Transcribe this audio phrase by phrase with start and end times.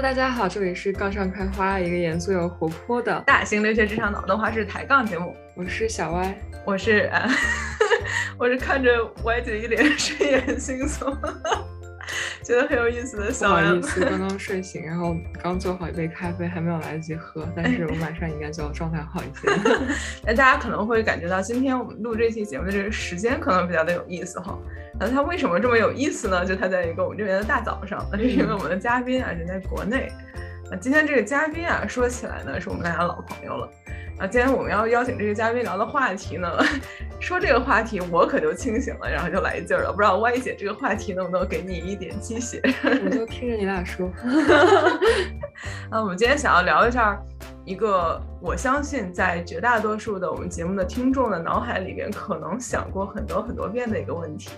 [0.00, 5.36] Hello，大家好，这里是杠上开花，一个严肃又活泼的大型留学职场脑洞花式抬杠节目。
[5.54, 6.34] 我是小歪，
[6.64, 7.28] 我是啊，
[8.38, 8.90] 我是看着
[9.24, 11.14] 歪姐一脸 睡眼惺忪，
[12.42, 19.48] 觉得很有意思的小不好意思，刚刚睡醒，然后刚做好一杯咖啡，还没有来得及喝，但是我马上应该就要状态好一些。
[20.24, 24.58] 那大家可能会感觉到，今天我们录这期节目的这个时间可能比较的有意思哈。
[24.98, 26.44] 那它为什么这么有意思呢？
[26.44, 30.10] 就它在一个我们这边的大早上，那是因为我们的嘉宾啊人在国内。
[30.70, 33.68] 那今天这个嘉宾啊，说起来呢，是我们大家老朋友了。
[34.20, 36.46] 啊，今天我们要邀请这个嘉宾聊的话题呢，
[37.18, 39.90] 说这个话题我可就清醒了，然后就来劲儿了。
[39.90, 42.60] 不知道歪姐这个话题能不能给你一点鸡血？
[43.02, 44.10] 我就听着你俩说。
[45.88, 47.18] 啊我们今天想要聊一下。
[47.66, 54.50] 一个我相信在绝大多数的我们节目的听众的脑海里边，可能想过很多很多遍的一个问题，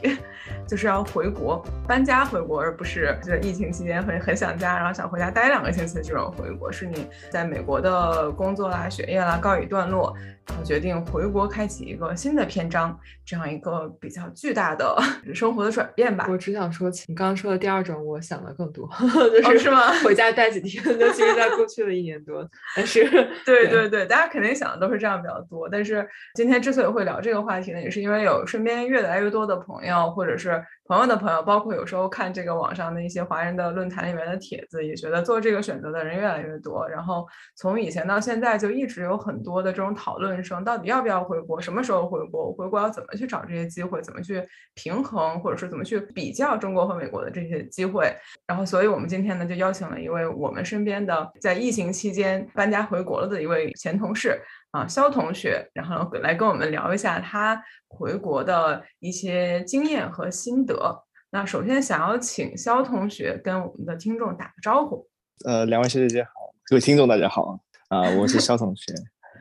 [0.67, 10.15] 就是要回国搬家回国，而不是就是疫情期间很很想家，然后想回家待两个星期的这种回国，是你在美国的工作啦、学业啦告一段落。
[10.49, 15.01] 然后决定回国开启一个新的篇章，这样一个比较巨大的
[15.33, 16.27] 生活的转变吧。
[16.29, 18.91] 我只想说，你刚刚说的第二种，我想的更多，
[19.45, 19.93] 就是吗？
[20.03, 22.45] 回家待几天，尤其是在过去的一年多。
[22.75, 23.09] 但是，
[23.47, 25.69] 对对对，大家肯定想的都是这样比较多。
[25.69, 30.61] 但是今天之所以会聊这个话题呢，也是因为有身边越来越多的朋友，或者是。
[30.93, 36.87] 朋友的朋友，包括有时候看这个网上的一些华人的论坛里面的帖子，也觉得做这个选择的人越来越多。
[36.87, 37.27] 然后
[37.57, 48.15] 从以前到现在，就一直有很多的这种讨论声，到底要不要回国，什么时候回国，回国要怎么去找这些机会，怎么去平衡，或者说怎么去比较中国和美国的这些机会。
[48.47, 54.39] 然后，所以我们今天呢，就邀请了一位我们身边的在疫情期间搬家回国了的一位前同事。
[54.73, 61.05] 啊，肖同学，然后来跟我们聊一下他回国的一些经验和心得。
[61.31, 65.07] 那首先想要请肖同学跟我们的听众打个招呼。
[65.45, 66.31] 呃，两位小姐姐好，
[66.67, 68.95] 各位听众大家好啊，我是 肖同学，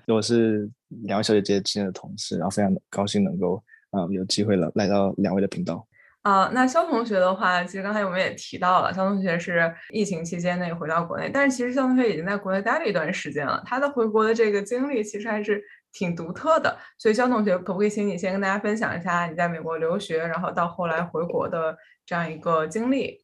[0.07, 0.69] 我是
[1.05, 5.87] 两位小姐姐之间的同事，然后非常高兴能够啊有机会了来到两位的频道。
[6.21, 16.77] 啊，那肖同学的话，其实刚才我们也提到了，肖同学是疫情期间内回到国内，但是其实肖同学已经在国内待了一段时间了，他的回国的这个经历其实还是挺独特的。
[16.99, 23.19] 所以肖同学，可不可以请你先跟大家分享一下你在美国留学，然后到后来回国的这样一个经历？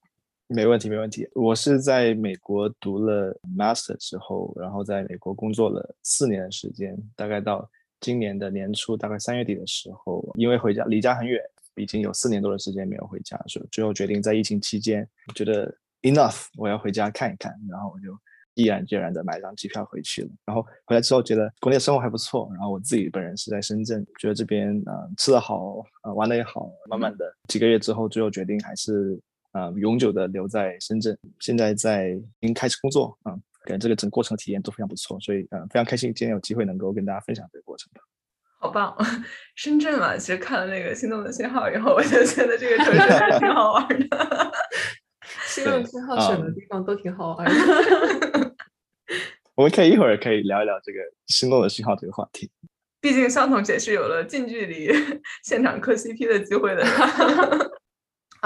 [0.47, 1.29] 没问题，没问题。
[1.35, 7.69] 我是在美国读了 master 之后，然后在美国工作了四年的时间，大概到
[7.99, 11.39] 今年的年初，大概三月底的时候，因为回家离家很远。
[11.77, 18.17] 已经有四年多的时间没有回家，所以最后决定在疫情期间觉得 enough，我要回家看一看，然后我就
[18.55, 20.29] 毅然决然的买张机票回去了。
[20.45, 29.19] 然后回来之后觉得国内生活还不错，然后我自己本人是在深圳，觉得这边呃吃的好，呃玩的也好，慢慢的几个月之后，最后决定还是
[29.53, 31.17] 呃永久的留在深圳。
[31.39, 37.91] 现在在已经开始工作，嗯，感觉这个整个过程体验都非常不错，所以嗯非常开心今天有机会能够跟大家分享这个过程。
[38.59, 38.95] 好棒，
[39.55, 44.51] 深圳嘛，其实看了那个《心动的信号》以后，我就觉得这个城市还是挺好玩的。
[45.45, 47.53] 心动的信号选的地方都挺好玩的。
[49.55, 52.49] 我们可以一会儿可以聊一聊这个《心动的信号》这个话题。
[52.99, 54.91] 毕竟肖同学是有了近距离
[55.45, 56.83] 现场磕 CP 的机会的。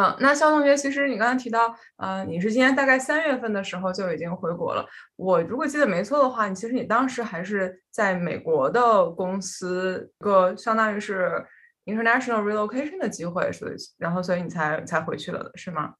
[0.02, 4.84] 嗯，那肖同学，其实你刚才提到，呃，你是今年大概三月份的时候就已经回国了。
[5.16, 11.46] 我如果记得没错的话，你其实你当时还是在美国的公司，个相当于是
[11.86, 15.94] international relocation 的机会，所以然后所以你才才回去了的是吗？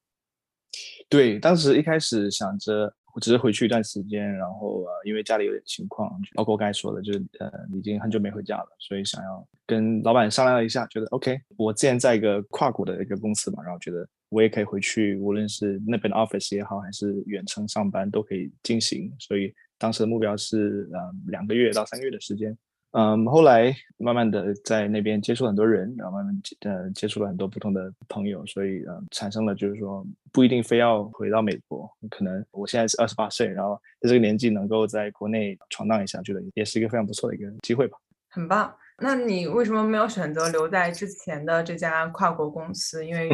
[1.08, 2.92] 对，当时一开始想着。
[3.12, 11.38] 我只是回去一段时间，然后呃，因为家里有点情况，包括我刚才说的，就是呃，已经很久没回家了，所以想要跟老板商量一下，觉得 OK。
[11.56, 19.12] 我之前在一个跨国的一个公司嘛，然后觉得我也可以回去，无论是那边的 office 也好，还是远程上班都可以进行。
[19.18, 22.56] 所以当时的目标是呃两个月到三个月的时间。
[22.92, 37.96] 嗯，后来慢慢的在那边接触很多人，然后慢慢呃接触了很多不同的朋友，所以呃产生了就是说不一定非要回到美国，可能我现在是二十八岁，然后在这个年纪能够在国内闯荡一下，觉得也是一个非常不错的一个机会吧。
[38.28, 43.06] 很棒，那你为什么没有选择留在之前的这家跨国公司？
[43.06, 43.30] 因为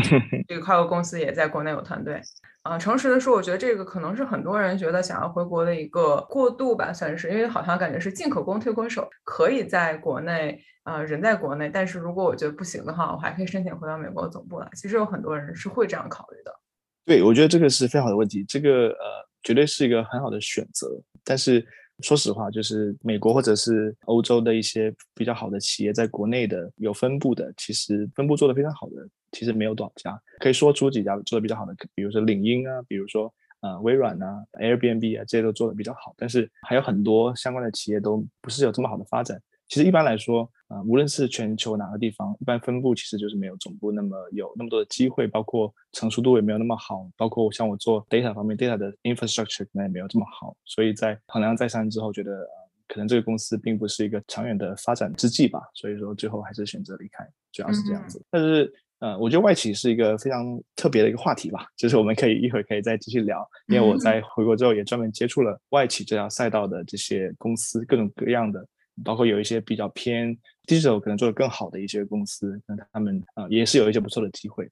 [0.47, 2.21] 这个跨国公司也在国内有团队。
[2.69, 14.69] 啊，诚实的说，我觉得这个可能是很多人觉得想要回国的一个过渡吧，算是，因为好像感觉是进可攻退可守，可以在国内啊，人在国内，但是如果我觉得不行的话，我还可以申请回到美国总部来。
[14.75, 16.53] 其实有很多人是会这样考虑的。
[17.07, 20.89] 对，我觉得这个是非常好的问题，这个呃，绝对是一个很好的选择。
[21.25, 21.67] 但是
[22.01, 29.09] 说实话，就是美国或者是欧洲的一些比较好的企业，在国内的有分布的，其实分布做得非常好的。
[29.33, 39.41] 其实没有多少家，可以说出几家做的比较好的，比如说领英啊，比如说呃微软啊、Airbnb 啊这些都做的比较好，但是还有很多相关的企业都不是有这么好的发展。
[39.69, 52.49] 其实一般来说，啊，无论是全球哪个地方，一般分布其实就是没有总部那么有那么多的机会，包括成熟度也没有那么好，包括像我做 data 方面，data 的 infrastructure 可能也没有这么好，所以在衡量再三之后，觉得呃，
[52.87, 58.25] 可能这个公司并不是一个长远的发展之计吧，所以说最后还是选择离开，主要是这样子。
[58.31, 68.67] 但是呃，我觉得外企是一个非常特别的一个话题吧，就是我们可以一会儿可以再继续聊，因为我在回国之后也专门接触了外企这条赛道的这些公司，各种各样的。
[69.05, 70.37] 包括有一些比较偏
[70.67, 74.69] digital 可能做得更好的一些公司，那他们啊也是有一些不错的机会。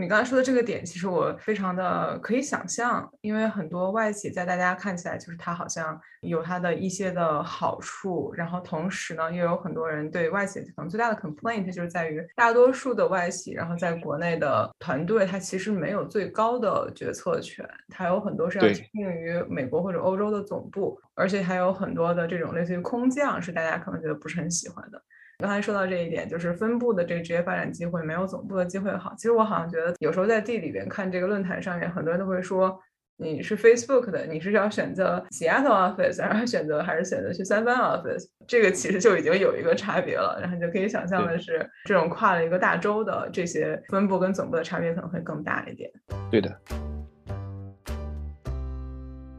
[0.00, 25.02] 你刚才说的这个点，其实我非常的可以想象，因为很多外企在大家看起来就是它好像有它的一些的好处，然后同时呢，又有很多人对外企可能最大的 complaint 就是在于大多数的外企，然后在国内的团队，它其实没有最高的决策权，它有很多是要听命于美国或者欧洲的总部，而且还有很多的这种类似于空降，是大家可能觉得不是很喜欢的。
[25.40, 29.14] 刚才说到这一点，就是分部的这个职业发展机会没有总部的机会好。
[29.16, 32.78] 其实我好像觉得，有时候在地里边看这个论坛上面，很多人都会说，
[33.16, 40.38] 你是 Facebook 的，你是要选择 Seattle office，然后选择还是选择去三藩 office，这个其实就已经有一个差别了。
[40.42, 45.90] 然后你就可以想象的是，这种跨了一个大洲的这些分部跟总部的差别可能会更大一点。
[46.30, 46.54] 对的。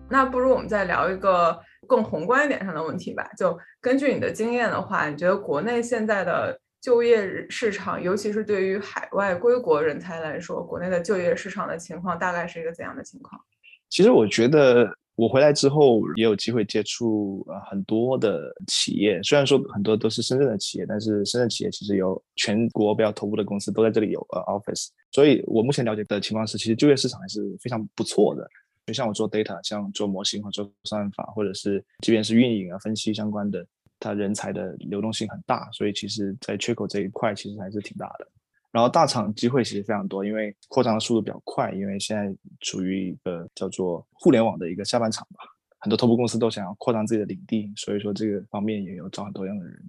[0.10, 1.60] 那不如我们再聊一个。
[1.92, 13.42] 更宏观一点上的问题吧，就根据你的经验的话，你觉得国内现在的就业市场，尤其是对于海外归国人才来说，国内的就业市场的情况大概是一个怎样的情况？
[13.90, 28.50] 其实我觉得我回来之后也有机会接触呃很多的企业，虽然说很多都是深圳的企业，但是深圳企业其实有全国比较头部的公司都在这里有呃 office，所以我目前了解的情况是，其实就业市场还是非常不错的。
[28.92, 33.66] 就像我做 data，像做模型或做算法，或者是即便是运营啊、分析相关的，
[34.02, 38.28] 它人才的流动性很大，所以其实在缺口这一块其实还是挺大的。
[38.70, 45.46] 然后大厂机会其实非常多，因为扩张的速度比较快，因为现在处于一个叫做互联网的一个下半场吧，
[45.80, 49.82] 很多头部公司都想要扩张自己的领地，所以说这个方面也有招很多样的人。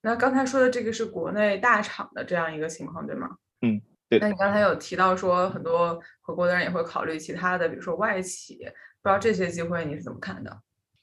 [0.00, 3.36] 那刚才说的这个是国内大厂的这样一个情况，对吗？
[3.62, 3.80] 嗯。
[4.20, 8.56] 那你刚才有提到说，很多回国的人也会考虑其他的，比如说外企，
[9.02, 10.56] 不知道这些机会你是怎么看的？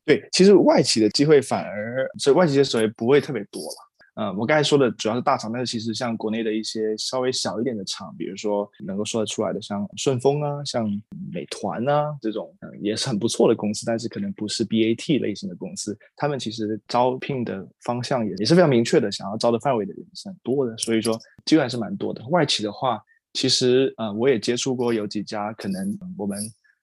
[0.03, 3.90] 对，其实外企的机会反而所以外企的所谓不会特别多了。
[4.21, 10.87] 嗯，我刚才说的主要是大厂，但是其实像国内的一些稍微小一点的厂，比如说能够说得出来的，像顺丰啊、像
[11.33, 22.23] 美团啊这种，嗯，也是很不错的公司，但是可能不是 BAT 类型的公司，他们其实招聘的方向也也是非常明确的，想要招的范围的人是很多的，所以说机会还是蛮多的。
[22.27, 23.01] 外企的话，
[23.33, 26.37] 其实呃，我也接触过有几家，可能我们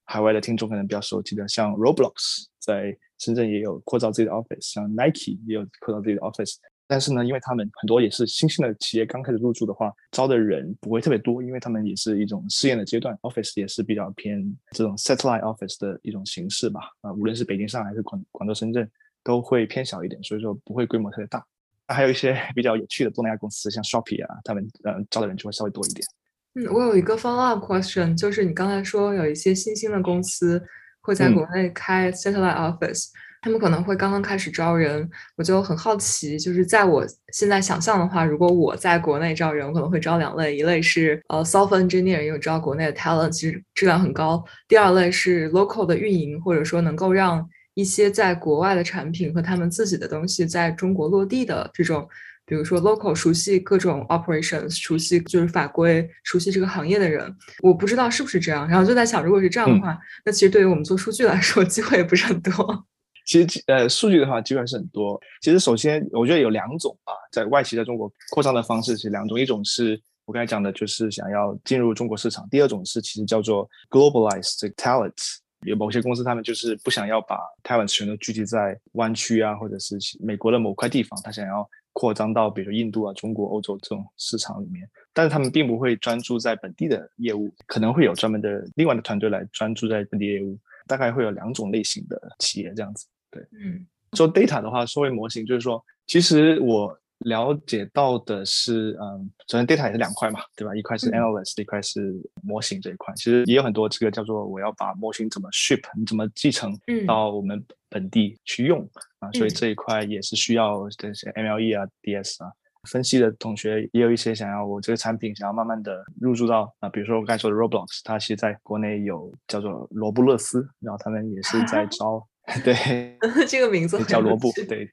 [0.06, 6.56] 海外的听众可能比较熟悉的，像 Roblox 在深圳也有扩招自己的 office，像 Nike 也有扩招自己的 office。
[6.88, 16.80] 但是呢，因为他们很多也是新兴的企业，刚开始入驻的话，招的人不会特别多，因为他们也是一种试验的阶段，office 也是比较偏这种 satellite office 的一种形式吧。
[17.02, 18.90] 啊，无论是北京、上海还是广广州、深圳，
[19.22, 21.44] 都会偏小一点，所以说不会规模特别大。
[21.88, 26.06] 还有一些比较有趣的东南亚公司，像 Shopee 啊，他们呃招的人就会稍微多一点。
[26.54, 30.62] 嗯，我有一个 follow up question，就是你刚才说有一些新兴的公司
[31.02, 33.08] 会在国内开 satellite office。
[33.40, 52.08] 他们可能会刚刚开始招人，我就很好奇，就是在我现在想象的话，如果我在国内招人，我可能会招两类，一类是呃 software engineer，因为知道国内的 talent 其实质量很高；第二类是 local 的运营，或者说能够让一些在国外的产品和他们自己的东西在中国落地的这种，
[52.44, 58.68] 比如说 local 熟悉各种 operations，熟悉就是法规，熟悉这个行业的人，我不知道是不是这样。
[58.68, 62.84] 然后就在想，如果是这样的话，那其实对于我们做数据来说，机会也不是很多。
[63.28, 65.20] 其实，呃，数据的话，机会还是很多。
[65.42, 75.36] 其实，首先，我觉得有两种啊，在外企在中国扩张的方式是两种，一种是我刚才讲的，就是想要进入中国市场；第二种是其实叫做 globalize 这个 talents。
[75.66, 84.88] 有某些公司他们就是不想要把 talents 全都聚集在湾区啊，或者是美国的某块地方，他想要扩张到比如印度啊、中国、欧洲这种市场里面。
[85.12, 90.58] 但是他们并不会专注在本地的业务，可能会有专门的另外的团队来专注在本地业务。
[90.86, 93.04] 大概会有两种类型的企业这样子。
[93.30, 100.74] 对，嗯，做 data 的话，说回模型，就是说，其实我了解到的是，嗯，首先 data 也是两块嘛，对吧？
[100.74, 103.12] 一块是 analyst，一块是模型这一块。
[103.14, 106.72] 其实也有很多这个叫做我要把模型怎么 ship，你怎么继承
[107.06, 109.30] 到我们本地去用啊？
[109.32, 112.52] 所以这一块也是需要这些 MLE 啊、DS 啊，
[112.88, 122.24] 分析的同学也有一些想要我这个产品想要慢慢的入驻到啊，比如说我刚才说的 Roblox，它其实在国内有叫做罗布勒斯，然后他们也是在招，
[122.64, 124.90] 对， 这个名字叫罗布，对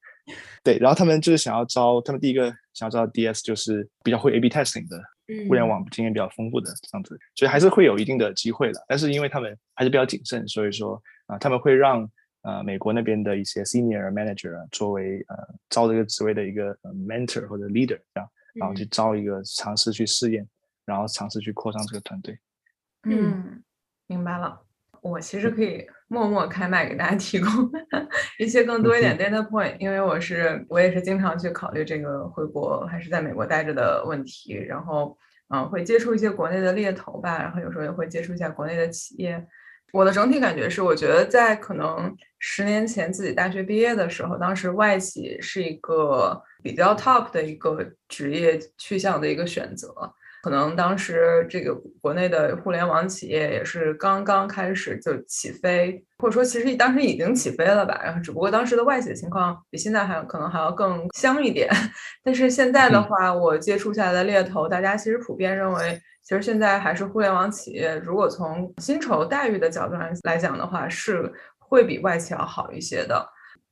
[0.64, 5.02] 对，然后他们就是想要招，他们第一个想要招 DS 就是比较会 A/B testing 的，
[5.48, 12.10] 互联网经验比较丰富的这样子，所以还是会有一定的机会的，但是因为他们还是比较谨慎，所以说啊，他们会让。
[12.48, 15.36] 呃，美国那边的一些 senior manager 作为呃
[15.68, 20.48] 招这个职位的一个 mentor 或者 leader 这样，然后去招一个尝试去试验，
[20.86, 22.38] 然后尝试去扩张这个团队。
[23.10, 23.64] 嗯，
[24.06, 24.62] 明白了。
[25.12, 27.48] 我其实可以默默开麦给大家提供
[28.40, 35.16] 一些更多一点 data point，因为我是我也是经常去考虑这个回国还是在美国待着的问题，然后
[35.50, 39.46] 嗯会接触一些国内的猎头吧，然后有时候也会接触一下国内的企业。
[39.94, 49.94] 我的整体感觉是，我觉得在可能十年前自己大学毕业的时候，当时外企是一个比较 top 的一个职业去向的一个选择。
[50.46, 58.00] 可能当时这个国内的互联网企业也是刚刚开始就起飞，或者说其实当时已经起飞了吧。
[58.04, 61.68] 然后只不过当时的外企的情况比现在还可能还要更香一点。
[62.24, 66.00] 但是现在的话，我接触下来的猎头，大家其实普遍认为。
[66.22, 73.28] 其实现在还是互联网企业，如果从薪酬待遇的角度上来讲的话，是会比外企要好一些的，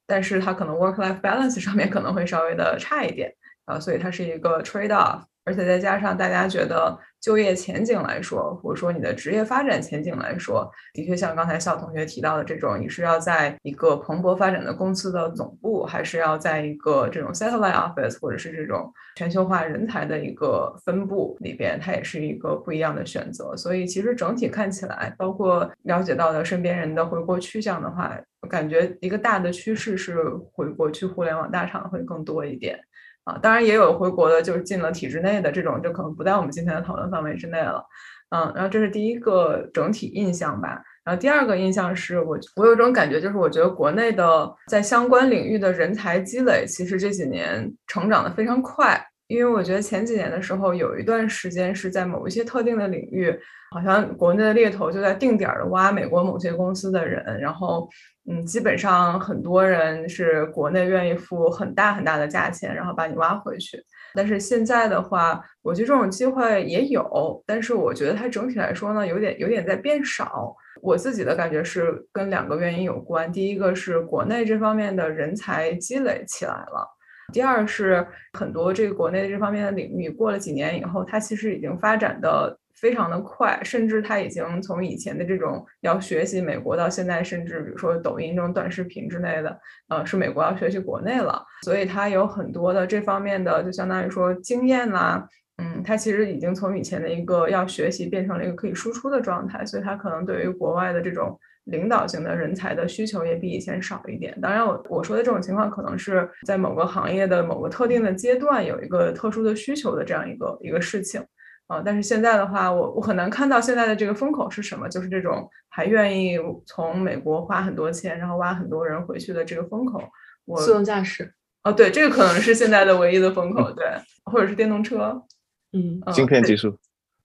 [0.07, 3.31] 但是它可能 work-life balance 上面可能会稍微的差一点
[3.65, 5.21] 啊，所以它是一个 trade off。
[5.45, 23.55] 而且再加上大家觉得就业前景来说，或者说你的职业发展前景来说，的确像刚才肖同学提到的这种，你是要在一个蓬勃发展的公司的总部，还是要在一个这种 satellite office，或者是这种全球化人才的一个分部里边，它也是一个不一样的选择。
[23.55, 32.79] 所以其实整体看起来，包括了解到的身边人的回国趋向的话，我感觉一个大的趋势是回国去互联网大厂会更多一点。
[33.23, 37.83] 啊，当然也有回国的，就是进了体制内的这种，就可能不在我们今天的讨论范围之内了。
[38.29, 40.81] 嗯，然后这是第一个整体印象吧。
[41.05, 48.99] 然后第二个印象是我，我有一种感觉，就是我觉得国内的在相关领域的人才积累，其实这几年成长的非常快。
[49.27, 53.33] 因为我觉得前几年的时候，有一段时间是在某一些特定的领域，
[53.71, 57.89] 好像国内的猎头就在定点的挖美国某些公司的人，然后。
[58.25, 63.77] 嗯，基本上很多人是国内愿意付很大很大的价钱，然后把你挖回去。
[64.13, 70.55] 但是现在的话，我觉得这种机会也有，但是我觉得它整体来说呢，有点有点在变少。
[70.81, 76.87] 我自己的感觉是跟两个原因有关，第一个是国内这方面的人才积累起来了，
[77.31, 82.59] 第二是很多这个国内这方面的领域过了几年以后，它其实已经发展的。
[82.75, 91.41] 非常的快，甚至它已经从以前的这种要学习美国，到现在甚至比如说抖音这种短视频之类的，呃，是美国要学习国内了。
[91.61, 95.25] 所以它有很多的这方面的，就相当于说经验啦，
[95.59, 99.65] 嗯，它其实已经从以前的一个要学习变成了一个可以输出的状态。
[99.65, 104.37] 所以它可能对于国外的这种领导型的人才的需求也比以前少一点。
[104.41, 111.23] 当然，我我说的这种情况可能是在某个行业的某个特定的阶段有一个特殊的需求的这样一个一个事情。
[111.67, 120.01] 啊，但是现在的话，我我很难看到现在的这个风口是什么，就是这种还愿意从美国花很多钱，然后挖很多人回去的这个风口。
[120.45, 123.85] 我自动驾驶，哦，对，这个可能是现在的唯一的风口， 对，
[124.25, 125.23] 或者是电动车，
[125.71, 126.77] 嗯，芯片技术，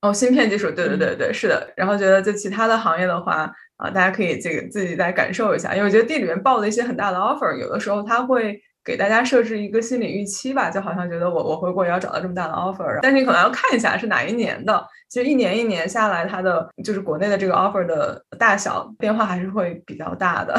[0.03, 1.73] 哦，芯片技术，对对对对，是的。
[1.77, 8.63] 然后觉得在其他的行业的话，啊，大家可以这个自己再感受一下，因为我觉得地里面报的一些很大的 offer，有的时候它会。
[8.85, 14.83] 给大家设置一个心理预期吧，就好像觉得我我回国也要找到这么大的 offer，但是你可能要看一下是哪一年的。
[15.11, 20.59] 其实一年一年下来，它的就是国内的这个 offer 的大小变化还是会比较大的。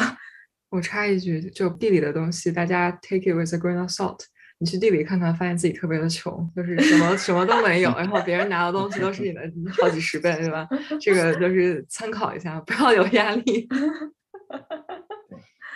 [0.68, 4.20] 我插一句，就地理的东西，大家 take it with a grain of salt。
[4.62, 9.40] 你去地里看看，发现自己特别的穷，就是什么什么都没有，然后别人拿的东西都是你的
[9.80, 10.68] 好几十倍，对吧？
[11.00, 13.66] 这个就是参考一下，不要有压力。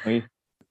[0.02, 0.22] 可以。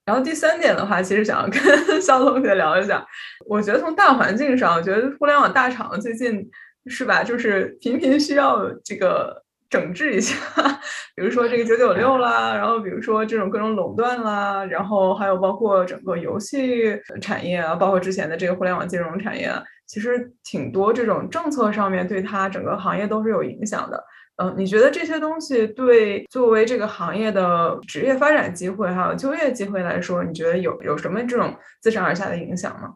[0.05, 1.61] 然后第三点的话，其实想要跟
[2.01, 3.03] 肖同学聊一下。
[3.47, 6.47] 我觉得从大环境上，我觉得互联网大厂最近
[6.85, 9.43] 是吧，就是频频需要这个
[9.73, 10.35] 整治一下。
[11.17, 19.51] 比如说这个九九 六啦，然后比如说这种各种垄断啦，然后还有包括整个游戏产业啊，包括之前的这个互联网金融产业，
[19.87, 24.03] 其实挺多这种政策上面对它整个行业都是有影响的。
[24.37, 32.93] 嗯，你觉得这些东西对作为这个行业的职业发展机会还有就业机会来说，你觉得有有什么这种自上而下的影响吗？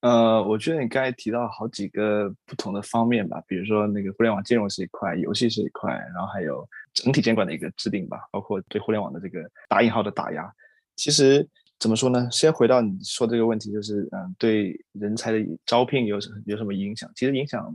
[0.00, 10.50] 呃，我觉得你刚才提到好几个不同的方面吧，比如说那个互联网金融是一块，游戏是一块，然后还有整体监管的一个制定吧，包括对互联网的这个打引号的打压。
[10.96, 11.46] 其实
[11.78, 12.28] 怎么说呢？
[12.30, 17.10] 先回到你说这个问题，就是嗯，对人才的招聘有什有什么影响？
[17.14, 17.74] 其实影响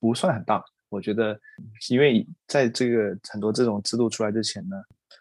[0.00, 0.62] 不算很大。
[0.90, 1.38] 我觉得，
[1.90, 4.76] 因为在这个很多这种制度出来之前呢，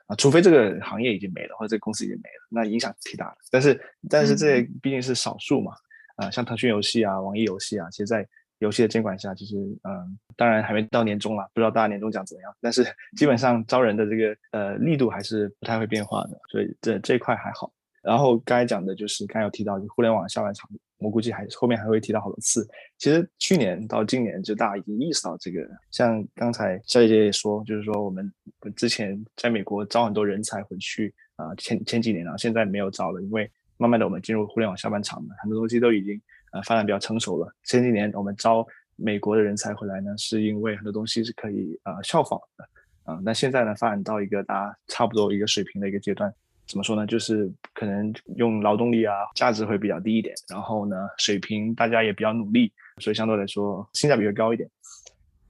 [0.06, 3.38] 啊，除非这个行业已经没了，或者这个公司已经没了，那影响挺大的。
[3.52, 3.78] 但是，
[4.10, 5.74] 但是这毕竟是少数嘛，
[6.18, 8.28] 啊，像腾讯游戏啊、网易游戏啊，其实，在
[8.60, 12.54] 游戏的监管下，其实嗯，当然还没到年终了，不知道大家年终奖怎么样。
[12.60, 17.72] 但是基本上招人的这个呃力度还是不太会变化的，所以这这一块还好。
[18.02, 22.66] 然后刚才讲的就是刚才有提到，就互联网下半场，我估计还后面还会提到好多次。
[22.98, 25.68] 其实去年到今年，就大家已经意识到这个。
[25.92, 28.32] 像刚才小姐姐也说，就是说我们
[28.76, 36.20] 之前在美国招很多人才回去啊，前前几年啊，现在没有招了，因为慢慢的我们进入互联网下半场了，很多东西都已经
[36.52, 37.52] 呃发展比较成熟了。
[37.64, 38.66] 前几年我们招
[38.96, 43.20] 美国的人才回来呢，是因为很多东西是可以呃效仿的啊。
[43.24, 46.34] 那现在呢，发展到一个大家差不多一个水平的一个阶段。
[46.68, 47.08] 怎么说呢？
[47.08, 54.70] 就是可能用劳动力啊，价值会比较低一点，然后呢，水平大家也比较努力，所以相对来说性价比会高一点。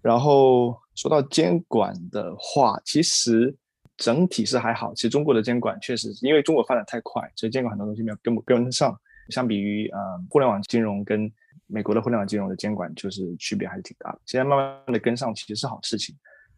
[0.03, 3.55] 然后说到监管的话，其实
[3.97, 4.93] 整体是还好。
[4.93, 8.97] 其实中国的监管确实因为中国发展太快，所以监管很多东西没有跟不跟得上。
[9.29, 9.99] 相比于呃
[10.29, 11.29] 互联网金融跟
[11.65, 14.19] 美国的互联网金融的监管，就是区别还是挺大的。
[14.25, 16.15] 现在慢慢的跟上，其实是好事情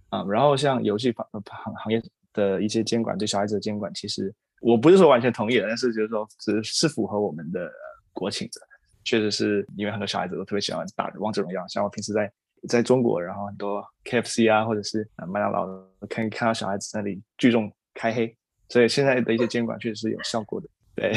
[0.09, 0.23] 啊。
[0.25, 2.01] 然后像游戏行行行业
[2.33, 4.33] 的一些监管，对小孩子的监管，其实。
[4.61, 7.71] 我不是说完全同意的，但是就是说，是是符合我们的
[8.11, 8.59] 国情的。
[9.05, 12.29] 确实是因为很多小孩子都特别喜欢打王者荣耀，像我平时在
[12.67, 15.67] 在中国，然后很多 KFC 啊，或者是麦当劳，
[16.09, 18.35] 看看到小孩子那里聚众开黑，
[18.67, 20.67] 所以现在的一些监管确实是有效果的。
[20.95, 21.13] 对，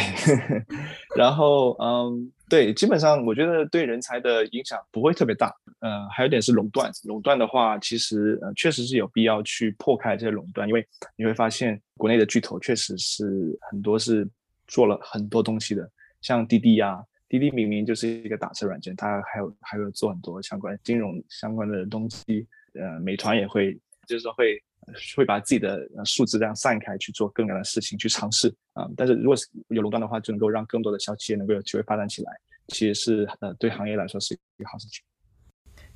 [1.17, 5.53] 然后嗯，对，基本上我觉得对人才的影响不会特别大。
[5.81, 14.29] 呃，还有点是垄断，垄断的话，其实呃确实是有必要去破开这些垄断，因为你会发现国内的巨头确实是很多是
[14.69, 22.47] 做了很多东西的，像滴滴呀，滴滴明明就是一个打车软件，它还有还有做很多相关金融相关的东西。
[22.75, 23.73] 呃，美团也会，
[24.07, 24.63] 就是说会。
[25.15, 32.33] 会把自己的数字这样散开去做更多的事情去尝试啊，但是如果是有垄断的话，就能够让更多的小企业能够有机会发展起来，
[32.67, 35.01] 其实是呃对行业来说是一个好事情。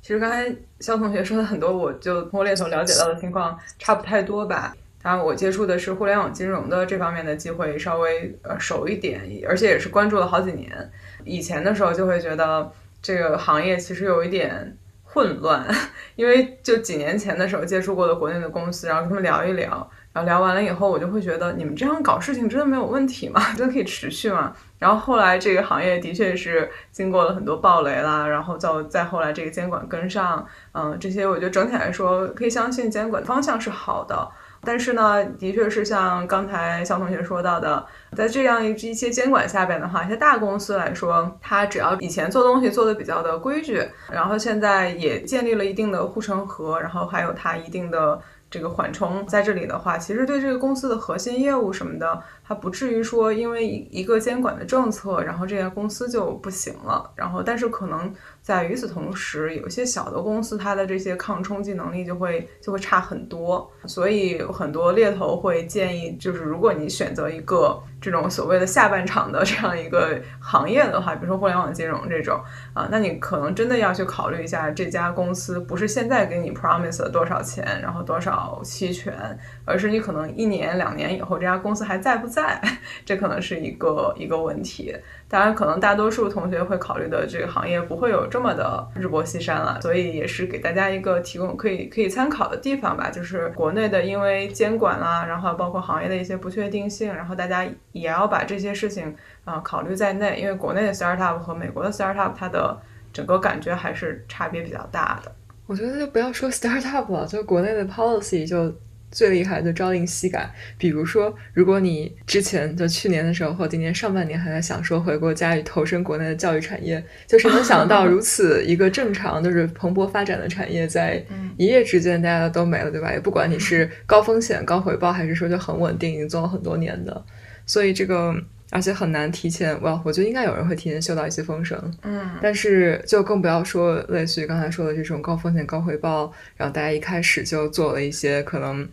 [0.01, 4.73] 其实刚才肖同学说的很多，我就通过猎头了解到的情况差不太多吧。
[5.01, 10.89] 当然，我接触的是互联网金融的这方面的机会稍微呃熟一点，而且也是关注了好几年。
[11.27, 14.77] 以前的时候就会觉得这个行业其实有一点。
[15.09, 15.65] 混乱，
[16.15, 19.69] 因为就几年前的时候接触过的国内的公司，然后跟他们聊一聊，
[20.13, 23.41] 然后聊完了以后，我就会觉得你们这样搞事情真的没有问题吗？
[23.57, 24.53] 真的可以持续吗？
[24.77, 34.29] 然后后来这个行业的确是经过了很多暴雷啦，然后再再后来这个监管跟上，嗯，这些我觉得整体来说可以相信监管方向是好的。
[34.67, 37.85] 但是呢，的确是像刚才肖同学说到的，
[38.17, 48.19] 在这样一一些监管下边的话，一些大公司来说，它只要以前做东西做的比较的规矩，然后现在也建立了一定的护城河，然后还有它一定的
[48.51, 57.09] 这个缓冲在这里的话，其实对这个公司的核心业务什么的，它不至于说因为一一个监管的政策，然后这家公司就不行了。
[57.15, 58.13] 然后，但是可能。
[58.47, 72.39] 在与此同时，有些小的公司，它的这些抗冲击能力就会就会差很多，所以很多猎头会建议，就是如果你选择一个这种所谓的下半场的 这样一个行业的话，比如说互联网金融这种
[72.73, 82.61] 啊，那你可能真的要去考虑一下这家公司不是现在给你 promise 了多少钱，然后多少期权，而是你可能一年两年以后这家公司还在不在，
[83.03, 84.95] 这可能是一个一个问题。
[85.29, 93.09] 当然，可能大多数同学会考虑的这个行业不会有这么的日薄西山了，所以也是给大家一个提供可以可以参考的地方吧。
[93.09, 99.13] 就是国内的，因为监管啦，然后包括行业的一些不确定性，然后大家也要把这些事情
[99.43, 100.39] 啊考虑在内。
[100.39, 102.79] 因为国内的 startup 和美国的 startup 它的
[103.11, 105.31] 整个感觉还是差别比较大的。
[105.65, 108.73] 我觉得就不要说 startup 了，就国内的 policy 就。
[109.11, 121.23] 最厉害的朝令夕改，比如说，如果你之前就去年的时候或今年上半年还在想说回国家里投身国内的教育产业，就是能想到 如此一个正常就是蓬勃发展的产业，在
[121.57, 123.11] 一夜之间大家都没了，对吧？
[123.11, 127.25] 也不管你是高风险高回报，还是说就很稳定，已经做了很多年的，
[127.65, 128.35] 所以这个。
[128.69, 138.87] 而且很难提前，我我觉得应该有人会提前嗅到一些风声，嗯，但是就更不要说类似于刚才说的这种高风险高回报，然后大家一开始就做了一些可能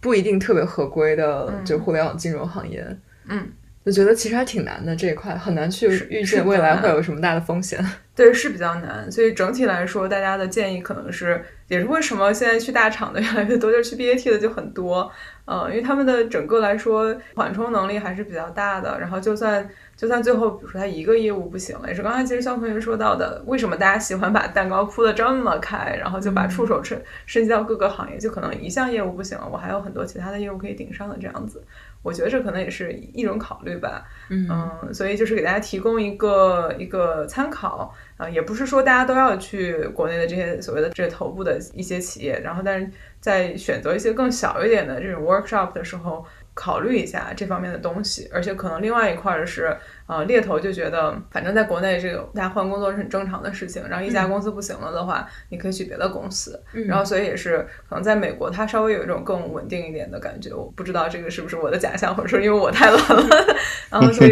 [0.00, 2.86] 不一定特别合规的就互联网金融行业，
[3.28, 3.48] 嗯，
[3.86, 7.82] 就觉得其实还挺难的这一块，很难去预见未来会有什么大的风险。
[8.14, 15.10] 对，是比较难，所以整体来说，大家的建议可能是，也是为什么现在去大厂的越来越多，就是去 BAT 的就很多。
[15.46, 19.00] 呃，因为他们的整个来说缓冲能力还是比较大的。
[19.00, 31.62] 然后就算就算最后，比如说他一个业务不行了，也是刚才其实肖同学说到的，为什么大家喜欢把蛋糕铺的这么开，然后就把触手伸伸及到各个行业，就可能一项业务不行了，我还有很多其他的业务可以顶上的这样子。
[32.02, 34.04] 我觉得这可能也是一种考虑吧。
[34.28, 42.90] 嗯，所以就是给大家提供一个一个参考啊，也不是说大家都要去国内的这些所谓的这些头部的一些企业，然后但是。
[43.26, 48.30] 在选择一些更小一点的这种 workshop 的时候，考虑一下这方面的东西。
[48.32, 53.82] 而且可能另外一块儿是，呃，猎头就觉得，反正在国内这个大家换工作是很正常的事情。
[53.88, 56.62] 然后一家公司不行了的话，你可以去别的公司。
[56.86, 60.54] 然后所以也是可能在美国，它稍微有一种更稳定一点的感觉。
[60.54, 63.26] 我不知道这个是不是我的假象，或者说因为我太懒了。
[63.90, 64.30] 然后所以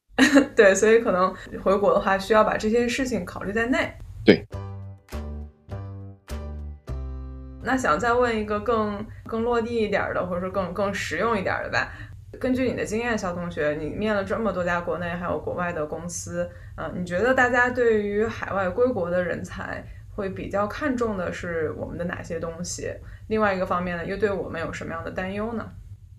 [0.56, 3.92] 对，所以可能回国的话，需要把这些事情考虑在内。
[4.24, 4.42] 对。
[7.62, 11.92] 那想再问一个更更落地一点的，或者说更更实用一点的吧。
[12.38, 22.88] 根据你的经验，肖同学，你面了这么多家国内还有国外的公司，嗯，你觉得大家对于海外归国的人才会比较看重的是我们的哪些东西？
[23.28, 25.68] 另外一个方面呢，又对我们有什么样的担忧呢？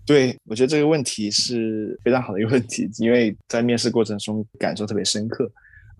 [0.04, 5.50] 对，我觉得这个问题是非常好的一个问题，因为在面试过程中感受特别深刻。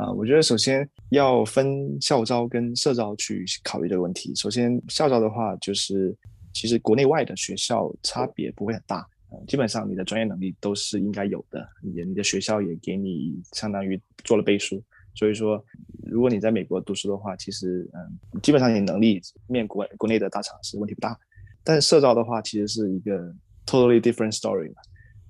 [0.03, 4.35] 啊，我觉得首先要分校招跟社招去考虑这个问题。
[4.35, 6.13] 首先，校招的话，就是
[6.53, 14.83] 其实国内外的学校差别不会很大，呃，基本上你的专业能力都是应该有的，你你的学校也给你相当于做了背书。
[15.15, 15.65] 所以说，
[16.05, 21.17] 如果你在美国读书的话，其实嗯，基本上你能力面国国内的大厂是问题不大。
[21.63, 23.33] 但是社招的话，其实是一个
[23.67, 24.73] totally different story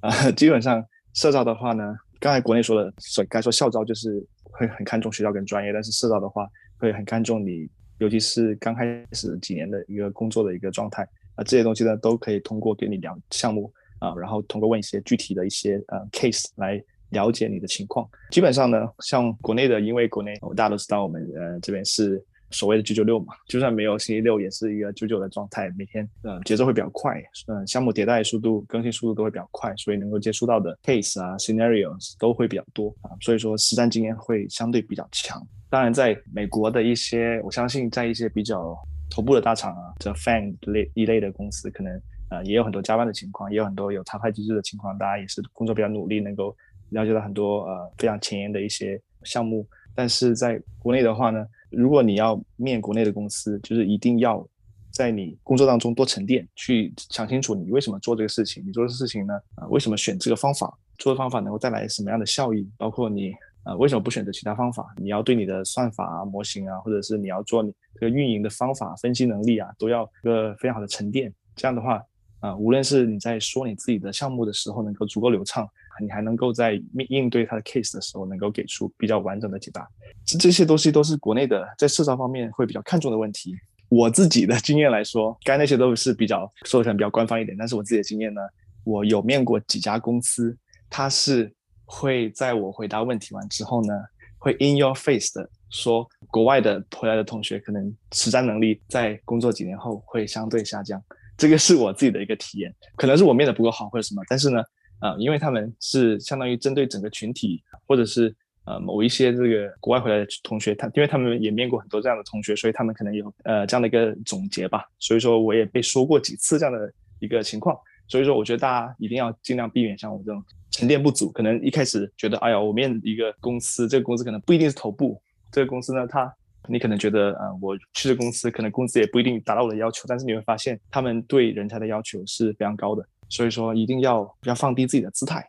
[0.00, 0.82] 啊， 基本上
[1.12, 4.26] 社招的话呢，刚才国内说的，所该说校招就是。
[4.52, 6.46] 会很看重学校跟专业，但是社招的话
[6.78, 11.02] 会很看重你，尤其是刚开始几年的一个工作的一个状态
[11.34, 18.08] 啊，这些东西呢都可以通过跟你聊项目啊，然后通过问一些具体的一些呃 case 来了解你的情况。
[18.30, 22.24] 基本上呢，像国内的，因为国内大家都知道我们呃这边是。
[22.52, 25.68] 所谓的九九六嘛，就算没有星期六，也是一个九九的状态。
[25.76, 35.44] 每天，呃，节奏会比较快，嗯，项目迭代速度、更新速度都会比较快，所以能够接触到的 case 啊、scenarios 都会比较多啊，所以说实战经验会相对比较强。
[35.68, 38.76] 当然，在美国的一些，我相信在一些比较
[39.10, 46.54] 头部的大厂啊，这 fan 类一类的公司，可能呃也有很多加班的情况，也有很多有查派机制的情况，大家也是工作比较努力，能够
[46.90, 49.66] 了解到很多呃非常前沿的一些项目。
[49.94, 51.46] 但是在国内的话呢？
[51.72, 54.46] 如果你要面国内的公司，就是一定要
[54.90, 59.34] 在你工作当中多沉淀，去想清楚你为什么做这个事情，你做的事情呢？
[59.56, 60.72] 啊，为什么选这个方法？
[60.98, 62.68] 做的方法能够带来什么样的效益？
[62.76, 63.32] 包括你
[63.64, 64.94] 啊，为什么不选择其他方法？
[64.98, 71.32] 你要对你的算法啊、模型啊，或者是你要做你这个运营的方法、分析能力啊，都要一个非常好的沉淀。
[71.56, 72.02] 这样的话，
[72.40, 75.68] 啊，无论是你在说你自己的项目的时候能够足够流畅。
[76.00, 79.86] 你还能够在面应对他的 case 的时候，能够给出比较完整的解答，
[80.24, 83.54] 这这些东西都是国内的在市场方面会比较看重的问题。
[83.88, 88.40] 我自己的经验来说，该那些都是比较说起来比较官方一点，但是我自己的经验呢，
[88.84, 90.56] 我有面过几家公司，
[90.88, 91.52] 他是
[91.84, 93.92] 会在我回答问题完之后呢，
[94.38, 101.02] 会 in your face 的说，国外的回来的同学可能实战能力在工作几年后会相对下降，
[101.36, 104.62] 这个是我自己的一个体验，可能是我面的不够好或者什么，但是呢。
[105.02, 108.32] 啊，因为他们是相当于针对整个群体，或者是
[108.66, 114.84] 呃某一些这个国外回来的同学，他因为他们也面过很多这样的同学，所以他们可能有呃这样的一个总结吧。
[115.00, 117.76] 所以说我也被说过几次这样的一个情况。
[118.06, 126.32] 所以说我觉得大家一定要尽量避免像我这种沉淀不足，可能一开始觉得哎呀，我面一个公司，这个公司可能不一定是头部，这个公司呢，他
[126.68, 133.04] 你可能觉得呃我去这公司可能工资也不一定达到我的要求，但是你会发现他们对人才的要求是非常高的。
[133.32, 135.42] 所以说，一定要要放低自己的姿态。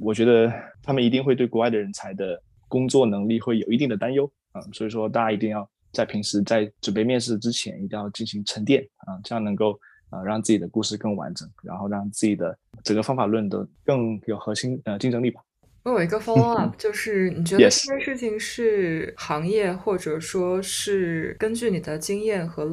[0.00, 0.48] 我觉得
[0.80, 4.60] 他们一定会对国外的人才的工作能力会有一定的担忧啊。
[4.72, 9.76] 所以说，大家一定要在平时在准备面试之前，一定要进行沉淀啊，这样能够
[10.08, 15.40] 啊让自己的故事更完整，然后让自己的整个方法论的更有核心呃竞争力吧。
[15.82, 22.64] 我有一个 follow up，就是你觉得这件事情是行业，或者说是根据你的经验和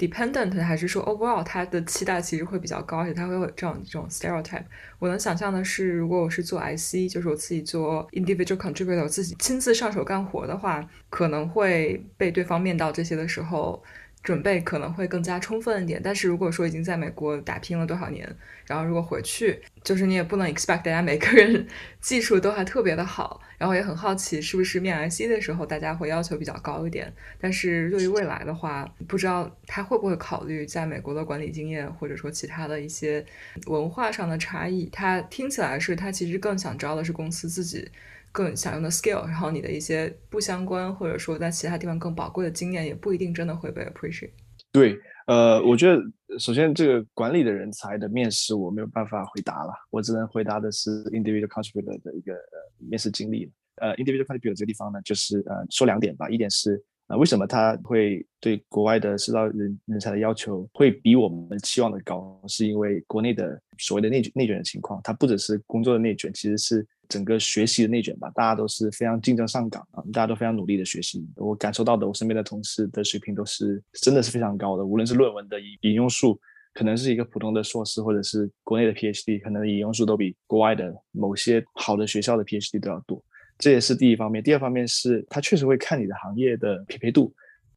[0.00, 4.64] dependent 还是说 overall 他的期待其实会比较高，而且他会有这种这种 stereotype。
[4.98, 13.82] 我能想象的是，如果我是做 IC，就是我自己做 individual contributor，我自己亲自上手干活的话，可能会被对方面到这些的时候
[14.22, 18.28] 准备可能会更加充分一点，但是如果说已经在美国打拼了多少年，
[18.66, 21.66] 然后如果回去，就是你也不能 expect 大家每个人
[22.00, 33.24] 技术都还特别的好，然后也很好奇是不是面 IC 的时候大家会要求比较高一点，但是对于未来的话，不知道他会不会考虑在美国的管理经验或者说其他的一些
[33.66, 37.90] 文化上的差异，他听起来是他其实更想招的是公司自己。
[38.32, 44.32] 更想用的 skill，然后你的一些不相关或者说在其他地方更宝贵的经验，也不一定真的会被 appreciate。
[44.72, 46.00] 对，呃，我觉得
[46.38, 52.34] 首先这个管理的人才的面试我没有办法回答了，我只能回答的是 individual contributor 的一个
[52.78, 53.50] 面试经历。
[53.76, 56.82] 呃，individual contributor 这个地方呢，就是呃说两点吧，一点是。
[57.10, 62.40] 啊，为什么他会对国外的制造人人才的要求会比我们期望的高？
[62.46, 68.30] 是因为国内的所谓的内卷内卷的情况，它不只是工作的内卷，其实是整个学习的内卷吧。
[68.32, 71.26] 大家都是非常竞争上岗啊，大家都非常努力的学习。
[71.34, 76.38] 我感受到的，我身边的同事的水平都是真的是非常高的，无论是论文的引引用数，
[76.74, 83.20] 可能是一个普通的硕士或者是国内的 PhD，可能引用数都比国外的某些好的学校的 PhD 都要多。
[83.60, 87.32] 这也是第一方面，第二方面是他确实会看你的行业的匹配度，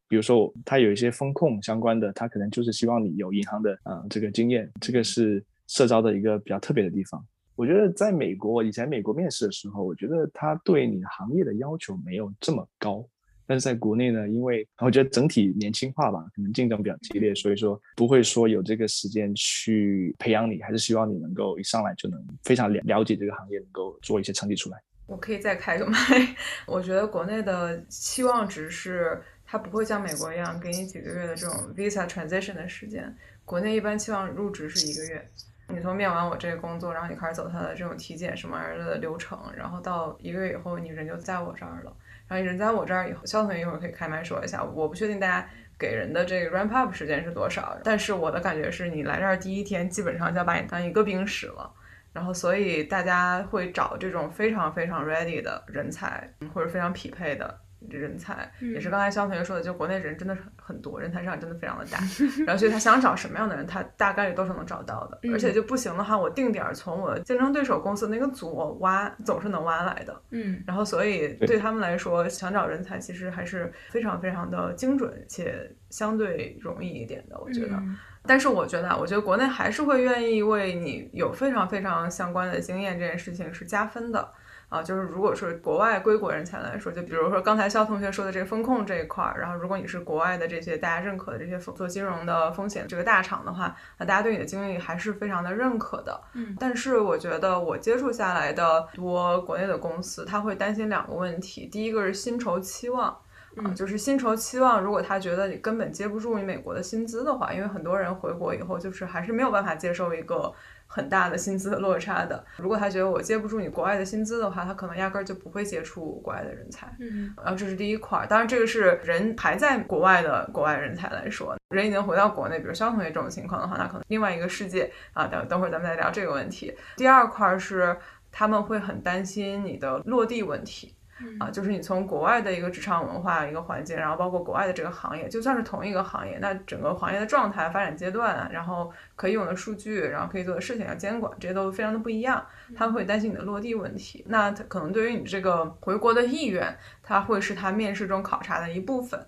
[0.08, 7.24] 比如说他有一些风控相关的，他可能就是希望你有银行的啊这个经验，这个是社招的一个比较特别的地方。
[7.54, 13.06] 我觉得在美国以前美国面试的时候，我觉得他对你行业的要求没有这么高，
[13.46, 24.78] 但是在国内呢，因为我觉得整体年轻化吧，可能竞争比较激烈，所以说不会说有这个时间去培养你，还是希望你能够一上来就能非常了了解这个行业，能够做一些成绩出来。
[25.06, 25.98] 我可以再开个麦。
[26.66, 33.14] 我觉得国内的期望值是，它不会像美国一样给你几个月的这种 visa transition 的时间。
[33.44, 35.30] 国内一般期望入职是一个月，
[35.68, 41.94] 你从面完我这个工作，然后你开始走他的这种体检什么玩意儿的流程，然后到一个月以后你人就在我这儿了。
[42.26, 44.64] 然后你人在我这儿以后，肖同学一会儿可以开麦说一下。
[44.64, 45.46] 我不确定大家
[45.78, 51.70] 给人的这个 ramp up 时间是多少，但是我的感觉是你来这儿第一天基本上就要把你当一个兵使了。
[52.14, 61.98] 然后，所以大家会找这种非常非常 ready 的人才，或者非常匹配的人才，也是刚才肖同学说的，就国内人真的是很多，人才市场真的非常的大。
[62.46, 65.18] 然后，所以他想找什么样的人，他大概率都是能找到的。
[65.32, 70.22] 而且就不行的话，我定点从我竞争对手公司那个组挖，总是能挖来的。
[70.30, 70.62] 嗯。
[70.66, 77.82] 然后，所以对他们来说，想找人才其实还是非常非常的精准且相对容易一点的，我觉得。
[78.26, 84.26] 但是我觉得啊，我觉得国内还是会愿意为你有非常非常相关的经验这件事情是加分的
[84.70, 84.82] 啊。
[84.82, 96.18] 就是如果是国外归国人才来说，就比如说刚才肖同学说的这个风控这一块儿，然后如果你是国外的这些大家认可的这些做金融的风险这个大厂的话，那大家对你的经历还是非常的认可的。
[96.32, 96.56] 嗯。
[96.58, 103.14] 但是我觉得我接触下来的多国内的公司，他会担心两个问题，第一个是薪酬期望。
[103.56, 110.52] 啊，就是薪酬期望，如果他觉得你根本接不住你美国的薪资的话，因为很多人回国以后就是还是没有办法接受一个
[110.86, 112.44] 很大的薪资的落差的。
[112.56, 116.86] 如果他觉得我接不住你国外的薪资的话，他可能压根儿就不会接触国外的人才。
[116.98, 125.26] 嗯，然后这是第一块儿，当然这个是人还在国外的国外人才来说，人已经回到国内，比如肖同学这种情况的话，那可能另外一个世界啊。
[125.26, 126.74] 等等会儿咱们再聊这个问题。
[126.96, 127.96] 第二块是
[128.30, 130.93] 他们会很担心你的落地问题。
[131.38, 142.44] 啊，就是你从国外的一个职场文化、一个环境，然后包括国外的这个行业，就算是同一个行业，那整个行业的状态、发展阶段，然后可以用的数据，然后可以做的事情、要监管，这些都非常的不一样。
[142.76, 149.24] 他会担心你的落地问题，那他可能对于你这个回国的意愿，他会是他面试中考察的一部分。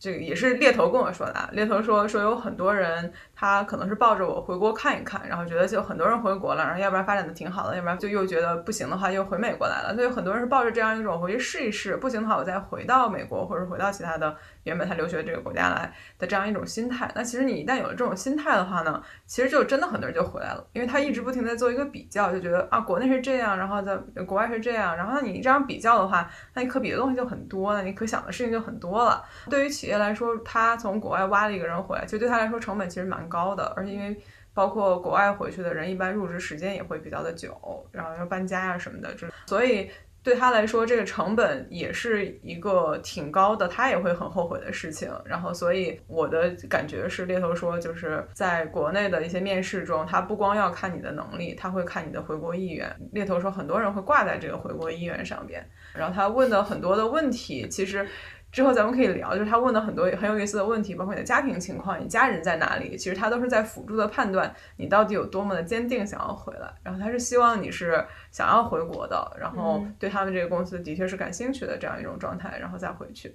[0.00, 14.34] 这个也是猎头跟我说的，啊，猎头说说有很多人，他可能是抱着我回国看一看，然后觉得就很多人回国了，然后要不然发展的挺好的，要不然就又觉得不行的话又回美国来了，所以很多人是抱着这样一种回去试一试，不行的话我再回到美国或者回到其他的。
[14.64, 29.24] 原本他留学这个国家来的这样一种心态，那其实你一旦有了这种心态的话呢，其实就真的很多人就回来了，因为他一直不停在做一个比较，就觉得啊国内是这样，然后在国外是这样，然后你这样比较的话，那你可比的东西就很多，了你可想的事情就很多了。
[29.48, 34.16] 对于企来说，他从国外挖了一个人回来，其实对他来说成本其实蛮高的，而且因为
[34.52, 37.54] 包括国外回去的人，一般入职时间也会比较的久，
[37.92, 39.90] 然后要搬家啊什么的，就所以。
[40.22, 45.10] 对他来说，这个成本也是一个挺高的，他也会很后悔的事情。
[45.24, 52.94] 然后，所以我的感觉是，猎头说，就是在国内的一些面试中，他不光要看你的能力，他会看你的回国意愿。
[53.12, 55.66] 猎头说，很多人会挂在这个回国意愿上边。
[55.94, 58.06] 然后他问的很多的问题，其实。
[58.52, 66.72] 之后咱们可以聊，就是他问的很多很有意思的问题，包括你的家庭情况，你家人在哪里，其实他都是在辅助的判断你到底有多么的坚定想要回来。
[66.82, 73.34] 然后他是希望你是想要回国的，然后对他们这个公司的确是感兴趣的这样一种状态，然后再回去。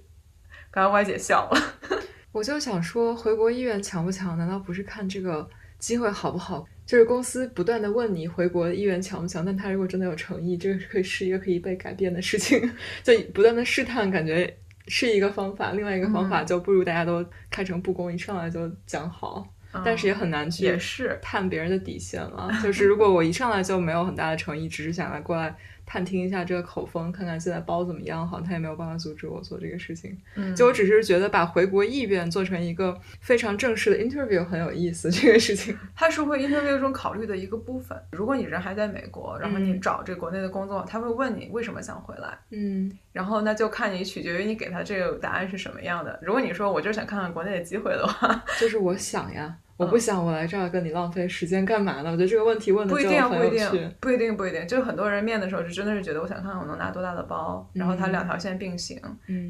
[0.70, 1.60] 刚刚歪姐笑了。
[2.32, 4.36] 我就想说，回国意愿强不强？
[4.36, 5.48] 难道不是看这个
[5.78, 6.66] 机会好不好？
[6.84, 12.60] 就是公司不断的问你回国意愿强不强，但他如果真的有诚意，这个可以是一个可以被改变的事情。
[13.02, 14.54] 就不断的试探，感觉
[14.86, 15.72] 是一个方法。
[15.72, 19.46] 另外一个方法就不如大家都开诚布公，一上来就讲好。
[19.84, 22.48] 但是也很难去也是探别人的底线了。
[22.64, 25.54] 就是如果我一上来就没有很大的诚意，只是想来过来。
[25.88, 30.18] 探听一下这个口风，看看现在包怎么样，好像他也没有办法阻止我做这个事情。
[30.34, 35.78] 嗯，就我只是觉得把回国意愿做成一个非常正式的 interview 很有意思，这个事情。
[35.94, 37.96] 它是会 interview 中考虑的一个部分。
[38.10, 42.36] 如果你人还在美国，然后你找这国内的工作，他会问你为什么想回来。
[42.50, 46.18] 嗯，然后那就看你取决于你给他这个答案是什么样的。
[46.20, 49.56] 如果你说我就是想看看国内的机会的话， 就是我想呀。
[49.78, 52.10] 我不想我来这儿跟你浪费时间干嘛呢？
[52.10, 54.66] 我觉得这个问题问的不一定，不一定，不一定，不一定。
[54.66, 58.98] 就很多人面的时候，就真的是觉得我想看看我能拿多大的包，然后他两条线并行，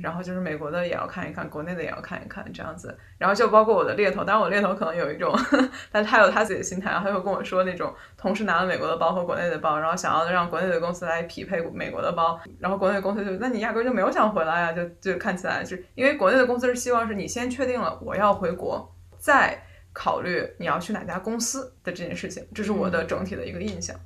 [0.03, 2.99] 然后就是美国的也要看一看，国内的也要看一看，这样子。
[3.19, 5.33] 然后就包括我的猎头，当然我猎头可能有一种，
[5.93, 7.95] 但他有他自己的心态，然后他又跟我说那种
[8.27, 19.63] 同时拿了美国的包和国内的包，然后想要让国内的公司来匹配美国的包，然后国内的公司就那你压根就没有想回来呀，就就看起来是因为国内的公司是希望是你先确定了我要回国，再。
[19.99, 23.99] 考虑你要去哪家公司的这件事情，这是我的整体的一个印象。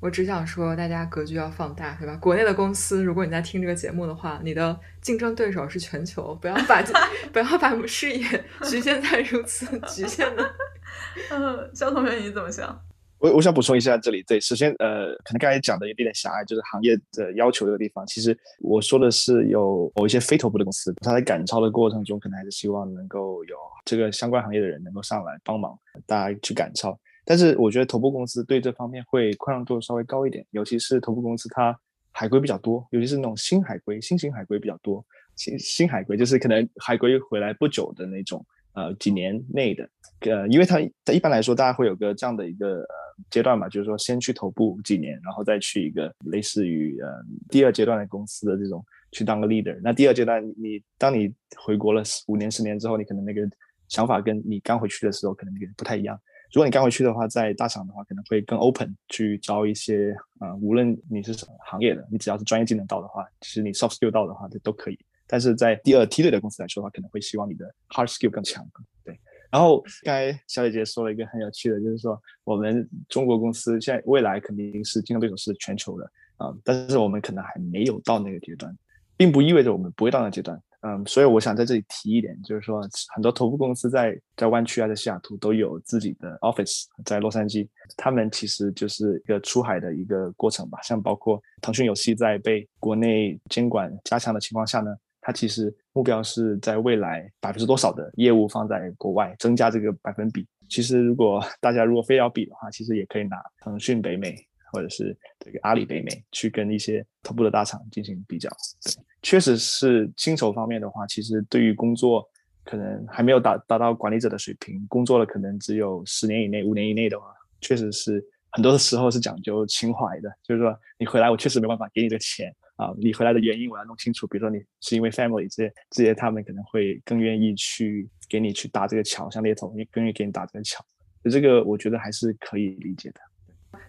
[0.00, 2.16] 我只想说，大家格局要放大，对吧？
[2.16, 6.82] 国内的公司，如果你在听这个节目的话，你的竞争对手是全球，不要把
[7.30, 8.26] 不要把视野
[8.64, 10.50] 局限在如此局限的。
[11.30, 12.82] 嗯，肖同学你怎么想？
[13.24, 18.06] 我我想补充一下，这里对，首先呃，可能刚才讲的有点点狭隘，就是行业的要求这个地方。
[18.06, 23.56] 其实我说的是有某一些非头部的公司，他在赶超的过程中，可能还是希望能够有
[23.86, 26.94] 这个相关行业的人能够上来帮忙，大家去赶超。
[27.24, 31.74] 但是我觉得头部公司对这方面会宽容度稍微高一点，尤其是头部公司它
[32.12, 35.02] 海归比较多，尤其是那种新海归、新型海归比较多。
[35.34, 38.44] 新新海归就是可能海归回来不久的那种。
[38.74, 39.88] 呃，几年内的，
[40.20, 42.94] 呃，因为他他一般来说，大家会有个这样的一个呃
[43.30, 47.08] 阶段嘛，就是说先去头部几年，然后再去一个类似于呃
[47.48, 49.78] 第二阶段的公司的这种去当个 leader。
[49.82, 53.48] 那第二阶段，你当你回国了五年十年之后，你可能那个
[53.88, 56.18] 想法跟你刚回去的时候可能不太一样。
[56.52, 64.98] 如果你刚回去的话，在大厂的话，可能会更 open 去招一些啊，无论你是什么行业的，你只要是专业技能到的话，其实你 soft skill 到的话，这都可以。
[65.34, 68.64] 但是在第二梯队的公司来说的话，可能会希望你的 hard skill 更强，
[69.02, 69.18] 对。
[69.50, 78.72] 然后刚才小姐姐说了一个很有趣的，就是说我们中国公司现在未来肯定是竞争对手是全球的啊，但是我们可能还没有到那个阶段，
[79.16, 80.56] 并不意味着我们不会到那个阶段。
[80.82, 82.80] 嗯，所以我想在这里提一点，就是说
[83.12, 87.66] 很多头部公司在在湾区啊，在西雅图都有自己的 office，在洛杉矶，
[87.96, 90.78] 他们其实就是一个出海的一个过程吧。
[90.82, 94.94] 像包括腾讯游戏在被国内监管加强的情况下呢。
[95.26, 100.46] 它其实目标是在未来百分之多少的业务放在国外，增加这个百分比。
[100.68, 104.36] 其实如果 大家如果非要比的话，其实也可以拿腾讯北美
[104.70, 108.50] 或者是这个阿里北美去跟一些头部的大厂进行比较。
[108.84, 112.22] 对，确实是薪酬方面的话，其实对于工作
[112.62, 117.26] 可能还没有达达到管理者的水平，工作了可能只有十年以内、五年以内的话，
[117.62, 122.54] 确实是很多的时候是讲究情怀的，就是说你回来，我确实没办法给你这个钱。
[122.76, 124.26] 啊，你回来的原因我要弄清楚。
[124.26, 130.84] 比如说你是因为 family 这些这些，他们可能会更愿意去给你去搭这个桥，像猎头，也更愿意给你搭这个桥。
[131.30, 133.20] 这个我觉得还是可以理解的。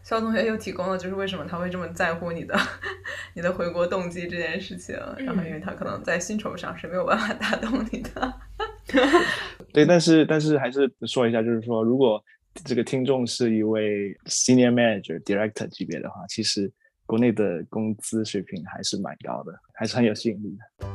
[0.04, 2.56] 肖同学又提供了，就是为什么他会这么在乎你的
[3.34, 4.96] 你的回国动机这件事情。
[5.18, 8.34] 然后，因为他可能在薪酬上是没有办法打动你的。
[9.74, 12.24] 对，但是但是还是说一下，就是说，如果
[12.64, 16.72] 这个听众是一位 senior manager、director 级别的话，其实。
[17.06, 20.88] 国内的工资水平还是蛮高的，还是很有吸引力的。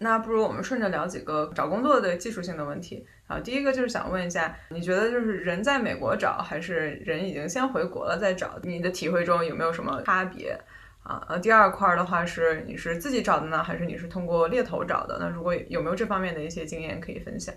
[0.00, 3.40] 那不如我们顺着聊几个找工作的技术性的问题啊。
[3.40, 8.58] 第一个就是想问一下，你觉得就是人在美国找，还是人已经先回国了再找？
[8.62, 10.56] 你的体会中有没有什么差别
[11.02, 11.26] 啊？
[11.28, 15.18] 呃，第二块的话是你是自己找的呢，还是你是通过猎头找的？
[15.20, 17.52] 那如果有没有这方面的一些经验可以分享？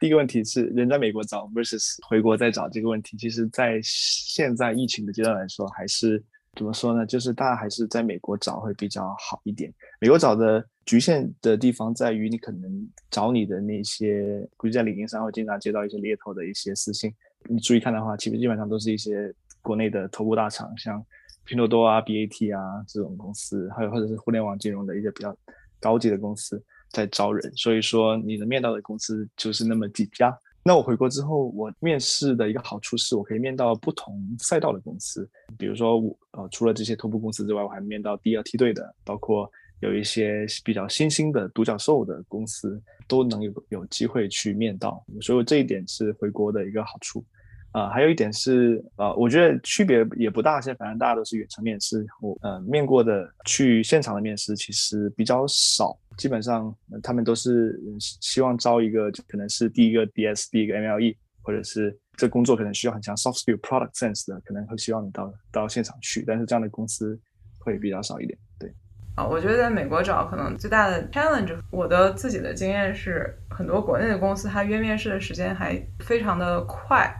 [0.00, 6.24] 第一个问题是人在美国找 versus 回国再找这个问题，其实，在现在疫情的阶段来说，还是
[6.56, 7.04] 怎么说呢？
[7.04, 9.70] 就是大家还是在美国找会比较好一点。
[10.00, 17.14] 美国找的局限的地方在于，你可能找你的那些，估计在领英上会经常接到一些猎头的一些私信。
[17.46, 21.04] 你注意看的话，其实基本上都是一些国内的头部大厂，像
[21.44, 25.36] 拼多多啊、BAT 啊这种公司，还有或者是互联网金融的一些比较
[25.78, 26.62] 高级的公司。
[26.90, 47.24] 在招人，所以说你能面到的公司就是那么几家，那我回国之后，我面试的一个好处是我可以面到不同赛道的公司，比如说我呃除了这些头部公司之外，我还面到第二梯队的，包括有一些比较新兴的独角兽的公司都能有有机会去面到，所以这一点是回国的一个好处。
[47.72, 67.18] 啊，还有一点是，呃，我觉得区别也不大，现在反正大家都是远程面试，我呃面过的去现场的面试其实比较少，基本上他们都是希望招一个就可能是第一个 DS，第一个 MLE，或者是这工作可能需要很强 soft skill product sense 的，可能会希望你到到现场去，但是这样的公司
[67.58, 68.38] 会比较少一点。
[68.58, 68.70] 对，
[69.14, 77.10] 啊，我觉得在美国找可能最大的 challenge，我的自己的经验是，很多国内的公司它约面试的时间还非常的快。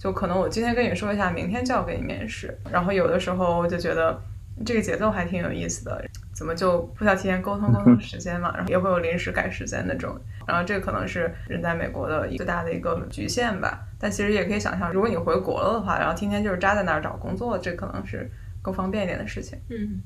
[0.00, 4.16] 就可能我今天跟你说一下，明天就要给你面试，然后有的时候我就觉得
[4.64, 6.04] 这个节奏还挺有意思的，
[6.34, 8.52] 怎么就不需要提前沟通沟通时间嘛？
[8.54, 13.86] 然后也会有临时改时间那种，然后这个可能是人在美国的一个大的一个局限吧。
[13.98, 18.30] 但其实也可以想象，如果你回国了的话，然后天天就是扎在那儿找工作，这可能是
[18.62, 19.58] 更方便一点的事情。
[19.70, 20.00] 嗯，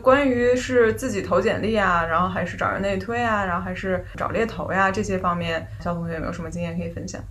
[0.00, 7.22] 关于是自己投简历啊，然后还是找人内推啊，然后还是找猎头呀这些方面，肖同学有没有什么经验可以分享？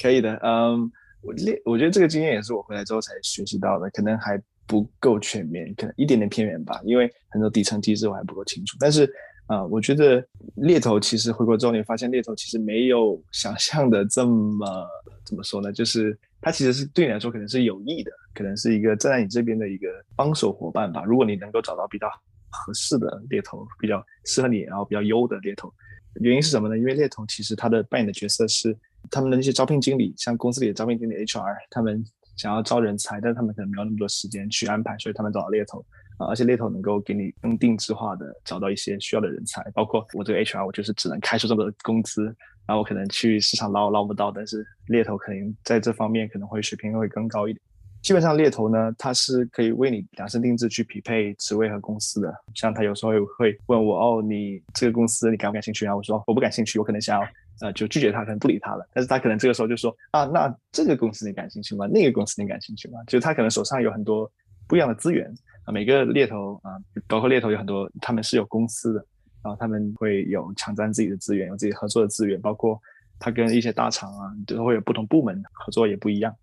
[0.00, 0.90] 可以的，嗯。
[1.20, 8.76] 我猎，我觉得这个经验也是我回来之后才学习到的，可能还不够全面，可能一点点偏远吧，因为很多底层机制我还不够清楚。
[8.78, 9.10] 但是
[9.46, 10.22] 啊，我觉得
[10.56, 14.86] 猎头其实回国之后，你发现猎头其实没有 想象的这么
[15.24, 15.72] 怎么说呢？
[15.72, 21.02] 就是它其实是对你来说可能是有益的，可能是一个站在你这边的一个帮手伙伴吧。
[21.02, 22.06] 如果你能够找到比较
[22.50, 25.72] 合适的猎头，比较适合你，然后比较优的猎头，
[26.20, 26.76] 原因是什么呢？
[26.78, 28.76] 因为猎头其实他的扮演的角色是。
[29.12, 32.04] 他们的那些招聘经理，像公司里的招聘经理 HR，他们
[32.38, 35.84] 想要招人才，但是他们可能没有那么多时间去安排，所以他们找到猎头
[36.16, 39.62] 啊，而且猎头能够给你更定制化的找到一些需要的人才。
[39.74, 42.24] 包括我这个 HR，我就是只能开出这么多工资，
[42.66, 47.60] 然后我可能去市场捞捞不到，但是猎头可能在这方面可能会水平会更高一点。
[48.00, 52.32] 基本上猎头呢，他是可以为你量身定制去匹配职位和公司的。
[52.54, 55.96] 像他有时候会问我，哦，你这个公司你感不感兴趣啊？
[55.96, 57.28] 我说我不感兴趣，我可能想要。
[57.60, 58.88] 呃，就拒绝他，可能不理他了。
[58.92, 61.86] 但是他可能这个时候就说啊，那这个公司你感兴趣吗？
[61.86, 62.98] 那个公司你感兴趣吗？
[63.06, 64.30] 就他可能手上有很多
[64.66, 65.28] 不一样的资源
[65.64, 65.72] 啊。
[65.72, 69.04] 每个猎头啊，包括猎头有很多，他们是有公司的，
[69.42, 72.80] 然后他们会有抢占自己的资源，有自己合作的资源，包括
[73.18, 76.34] 他跟一些大厂啊，都会有不同部门合作也不一样。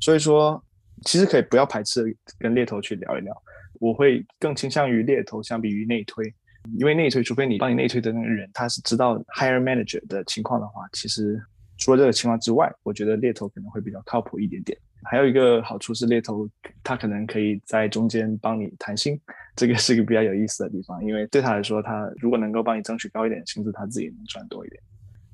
[0.00, 0.62] 所以说，
[1.04, 3.34] 其实可以不要排斥跟猎头去聊一聊。
[3.80, 6.32] 我会更倾向于猎头，相比于内推。
[6.78, 11.40] 因为内推，除非你帮你内推的那个人他是知道 hire manager 的情况的话，其实
[11.78, 14.76] 除了这个情况之外，我觉得猎头可能会比较靠谱一点点。
[15.04, 16.48] 还有一个好处是猎头
[16.82, 19.20] 他可能可以在中间帮你谈薪，
[19.54, 21.04] 这个是一个比较有意思的地方。
[21.04, 24.82] 因为对他来说，他如果能够帮你争取高一点的薪资，他自己能赚多一点。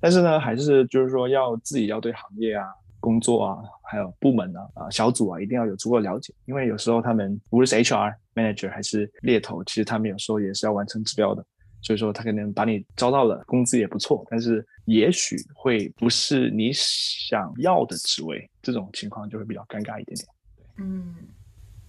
[0.01, 2.67] 但是呢，还是就是说要自己要对行业啊。
[3.01, 11.45] 工作啊，还有部门啊，啊小组啊，一定要有足够了解，因为有时候他们无论是 HR manager 还是猎头，其实他们有时候也是要完成指标的，
[11.83, 20.29] 所以说他可能把你招到了，工资也不错，但是也许会不是你想要的职位，这种情况就会比较尴尬一点点。
[20.79, 21.15] 嗯，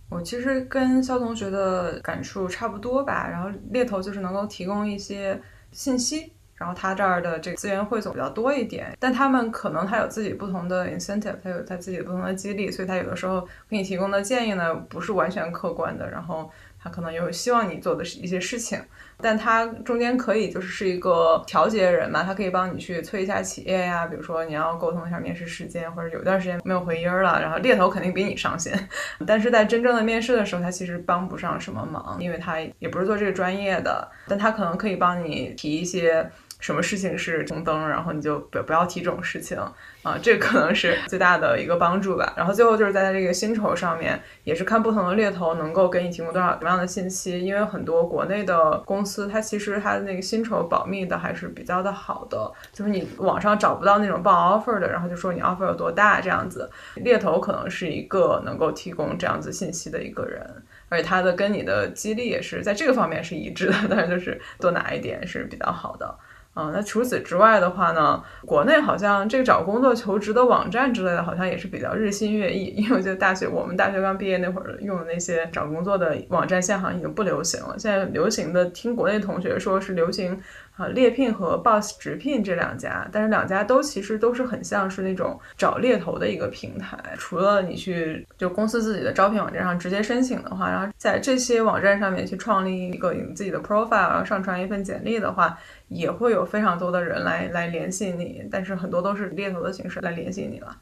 [0.10, 5.42] 我其实跟肖同学的感触差不多吧，然后猎头就是能够提供一些
[5.72, 6.34] 信息。
[6.62, 16.08] 然后他这儿的这个资源汇总比较多一点，但他们可能他有自己不同的 incentive，他有他自己的不同的激励，所以他有的时候给你提供的建议呢不是完全客观的。
[16.08, 16.52] 然后。
[16.84, 18.82] 他可能有希望你做的是一些事情，
[19.18, 28.74] 但他中间可以就是是一个调节人嘛，他可以帮你去催一下企业呀，比如说你要沟通一下面试时间，或者有一段时间没有回音了，然后猎头肯定比你上心，
[29.28, 36.28] 但是在真正的面试的时候，他其实帮不上什么忙，因为他也不是做这个专业的，但他可能可以帮你提一些。
[36.62, 39.58] 什么事情是红灯，然后你就不不要提这种事情
[40.04, 42.34] 啊，这可能是最大的一个帮助吧。
[42.38, 47.44] 然后最后就是在这个薪酬上面，也是看不同的猎头能够给你提供多少什么样的信息。
[47.44, 56.70] 因为很多国内的公司，它其实它的那个薪酬保密的还是比较的好的，就是你网上找不到那种报 offer 的，然后就说你 offer 有多大这样子。
[56.98, 66.16] 猎头可能是一个能够提供这样子信息的一个人，而且他的跟你的激励也是在这个方面是一致的，但是就是多拿一点是比较好的。
[66.54, 72.66] 啊，那除此之外的话呢，国内好像这个找工作求职的网站之类的，好像也是比较日新月异。
[72.76, 77.76] 因为我觉得大学我们大学刚毕业那会儿用的那些找工作的网站，现在好像已经不流行了。
[77.78, 80.38] 现在流行的，听国内同学说是流行。
[80.82, 86.98] 啊，猎聘和 Boss 直聘这两家，但是两家都其实都是很像是那种找猎头的一个平台。
[87.20, 95.56] 除了你去就公司自己的招聘网站上直接申请的话，然后在这些网站上面去创立一个你自己的 profile，然后上传一份简历的话，
[95.88, 100.76] 也会有非常多的人来来联系你，但是很多都是猎头的形式来联系你了。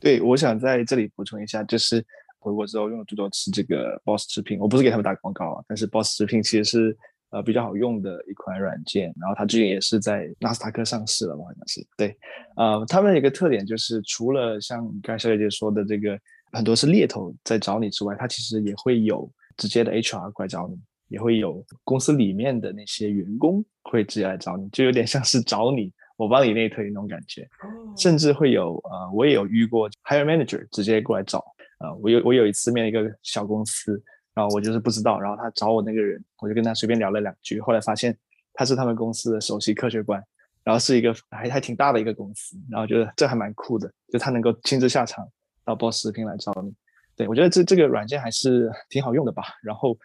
[0.00, 2.02] 对，我想在这里补充一下，就是
[2.38, 6.96] 回国之后用的最多是这个 Boss 直聘，我不是给他们打广告啊，但是 Boss 直聘其实是。
[7.32, 12.14] 呃，比较好用的一款软件，然后它最近也是在纳斯达克上市了嘛，好像是对。
[12.56, 16.18] 呃，他们一个特点就是，除了像刚才小姐姐说的这个
[16.52, 20.78] 很多是猎头在找你之外，它其实也会有直接的 HR 过来找你，
[21.08, 27.48] 也会有公司里面的那些员工会直接来找你，就有点像是找你，我帮你内推那种感觉。
[27.96, 31.42] 甚至会有呃，我也有遇过 hire manager 直接过来找。
[31.78, 33.98] 呃，我有我有一次面一个小公司。
[34.34, 38.16] 然后我就是不知道，然后他找我那个人，我就跟他随便聊了两句，后来发现
[38.54, 40.22] 他是他们公司的首席科学官，
[40.64, 45.26] 然后是一个还还挺大的一个公司，然后觉得这还蛮酷的，就他能够亲自下场
[45.64, 46.72] 到 Boss 视频来找你，
[47.16, 49.44] 对我觉得这这个软件还是挺好用的吧。
[49.62, 49.96] 然后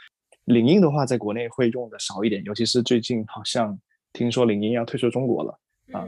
[0.45, 3.79] 领英的话，在国内会用的少一点，尤其是最近好像
[4.13, 5.59] 听说领英要退出中国了
[5.93, 6.01] 啊。
[6.01, 6.07] 我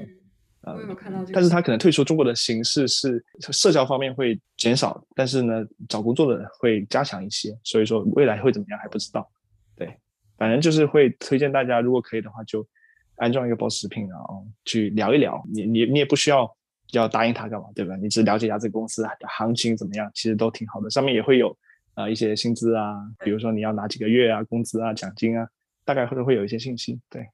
[0.68, 1.32] 有没有看到这个？
[1.34, 7.58] 但是他可能退出中国的形式是社交方面会减少，但是呢，找工作的会加强一些。
[7.64, 9.28] 所以说未来会怎么样还不知道。
[9.76, 9.98] 对，
[10.38, 12.68] 反正就是会推荐大家，如果可以的话，就
[13.16, 15.42] 安装一个 Boss 视频，然后去聊一聊。
[15.54, 16.54] 你你你也不需要
[16.92, 17.96] 要答应他干嘛，对吧？
[17.96, 20.90] 你只了解一下这个公司的行情怎么样，其实都挺好的。
[20.90, 21.58] 上面也会有
[21.94, 25.48] 啊一些薪资啊，比如说你要拿几个月啊，工资啊，奖金啊，
[25.86, 27.00] 大概会会有一些信息。
[27.10, 27.26] 对。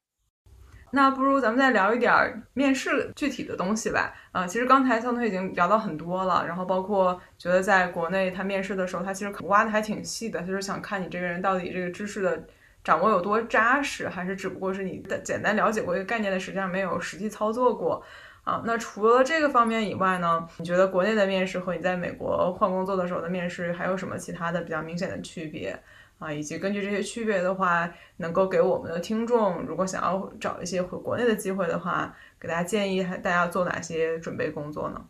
[0.96, 4.14] 那不如咱们再聊一点面试具体的东西吧。
[4.32, 12.42] 啊，其实刚才桑推已经聊到很多了，然后包括觉得在国内他面试的时候，他其实挖的还挺细的，就是想看你这个人到底这个知识的
[12.82, 18.02] 掌握有多扎实，还是只不过是你的简单了解过一个概念的，实际上没有实际操作过。
[18.46, 25.78] 啊，那除了这个方面以外呢，你觉得国内的面试和你在美国换工作的时候的面试还有什么其他的比较明显的区别？
[26.18, 35.06] 啊，以及根据这些区别的话，能够给我们的听众，如果想要找一些回国内的机会的话，给大家建议大家做哪些准备工作呢？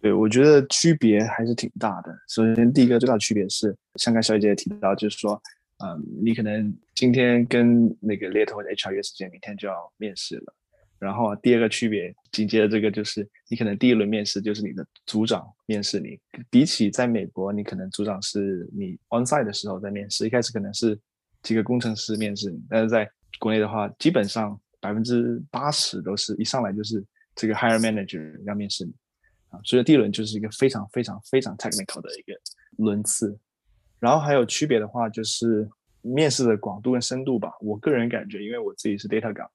[0.00, 2.16] 对，我觉得区别还是挺大的。
[2.28, 5.40] 首先，第一个最大的区别是，像刚小姐姐提到，就是说，
[5.84, 10.54] 嗯，你可能今天跟那个猎头或者 HR 约时间，明天就要面试了。
[11.00, 16.20] 然后第二个区别，紧接着这个就是，你可能第一轮面试就是你的组长面试你，
[16.50, 20.96] 比起在美国，你可能组长是你 onsite 的时候在面试，一开始可能是
[21.42, 27.02] 几个工程师面试你，但是在国内的话，基本上百分之八十都是一上来就是
[27.34, 28.92] 这个 hire manager 要面试你，
[29.48, 32.38] 啊，所以第一轮就是一个非常非常非常 technical 的一个
[32.76, 33.34] 轮次，
[33.98, 35.66] 然后还有区别的话就是
[36.02, 39.50] 面试的广度跟深度吧，我个人感觉，因为我自己是 data 岗。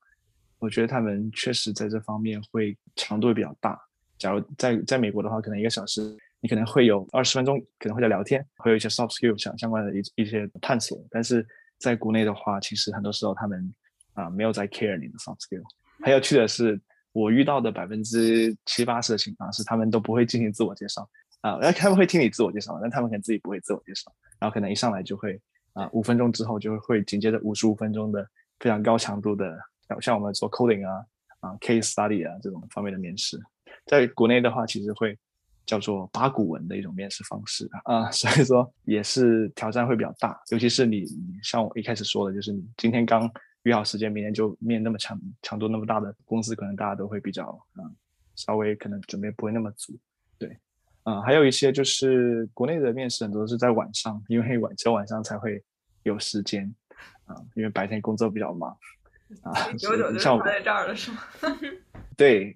[0.66, 3.80] 我觉得他们确实在这方面会强度会比较大。
[4.18, 6.02] 假如在在美国的话，可能一个小时
[6.40, 10.98] 你可能会有二十分钟可能会在聊天，会有一些 soft skill 相相关的一一些探索。
[11.12, 11.46] 但是
[11.78, 13.72] 在国内的话，其实很多时候他们
[14.14, 15.62] 啊没有在 care 你的 soft skill。
[16.04, 21.08] 很有趣的是，我遇到的百分之七八十的情况是，他们都不会进行自我介绍
[21.42, 25.40] 啊，那他们会听你自我介绍，但他们可能自己不会自我介绍，然后可能一上来就会
[25.74, 28.28] 啊五分钟之后就会紧接着五十五分钟的
[28.60, 29.56] 非常高强度的。
[30.02, 31.06] 像我们做 coding 啊
[31.40, 33.40] 啊 case study 啊这种方面的面试，
[33.86, 35.18] 在国内的话，其实会
[35.66, 40.40] 叫做八股文的一种面试方式啊， 所以说也是挑战会比较大。
[40.52, 41.06] 尤其是你，
[41.42, 43.30] 像我一开始说的，就是你今天刚
[43.64, 47.82] 约好时间，明天就面那么强强度那么大的公司，可能大家都会比较啊，
[48.36, 49.98] 稍微可能准备不会那么足。
[50.38, 50.56] 对，
[51.04, 55.64] 啊，还有一些就是国内的面试很多是在晚上，因为晚只有晚上才会
[56.04, 56.72] 有时间
[57.26, 58.76] 啊，因为白天工作比较忙。
[59.44, 61.18] 啊，九九就放在这儿了是吗？
[62.18, 62.54] 对，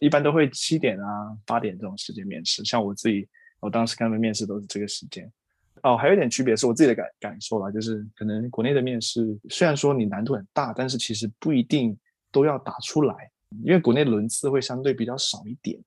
[0.00, 2.64] 一般都会七点啊、八点这种时间面试。
[2.64, 3.28] 像我自己，
[3.60, 5.30] 我当时跟他们面试都是这个时间。
[5.82, 11.96] 哦，还有一点区别是我自己的感感受啦，就是可能国内的面试虽然说你难度很大，但是其实不一定
[12.32, 13.30] 都要打出来，
[13.62, 15.78] 因为国内轮次会相对比较少一点。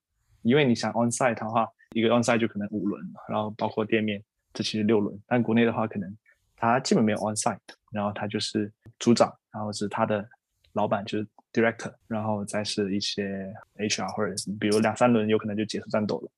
[0.44, 4.24] 因为你想 onsite 的话，一个 onsite 就可能五轮，然后包括店面，
[4.54, 5.16] 这其实六轮。
[5.28, 6.18] 但国内的话，可能
[6.62, 7.58] 它基本没有 onsite，
[7.92, 9.30] 然后他就是组长。
[9.54, 10.26] 然后是他的
[10.72, 16.32] 老板，就是 director，然后再是一些 HR 或者是比如两三轮有可能就结束战斗了，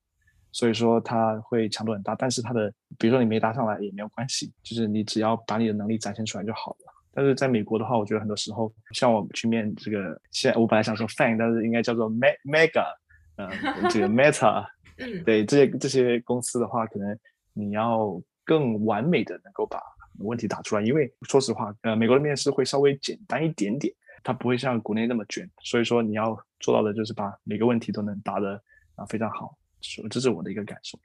[0.51, 2.15] 所以说他会强度很大。
[2.15, 6.91] 但是他的，比如说你没搭上来也没有关系，就是你只要把你的能力展现出来就好了。
[7.13, 12.91] 但是在美国的话，我觉得很多时候像我去面这个，现在我本来想说 fan，但是应该叫做 mega，
[13.35, 13.47] 嗯，
[13.91, 14.65] 这个 meta，
[15.23, 17.15] 对这些这些公司的话，可能
[17.53, 19.79] 你要更完美的能够把。
[20.19, 23.93] 问题打出来，因为说实话，呃，美国的面试会稍微简单一点点，
[24.23, 28.61] 它不会像国内那么卷，所以说你要做到的就是把每个问题都能答得
[28.95, 30.99] 啊非常好，说这是我的一个感受。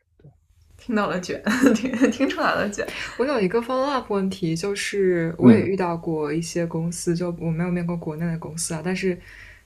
[0.76, 1.42] 听到了卷，
[1.74, 2.86] 听听出来了卷。
[3.18, 9.18] 我有一个 follow up 问题，就是我也遇到过一些公司，就我没有面过国内的公司啊，但是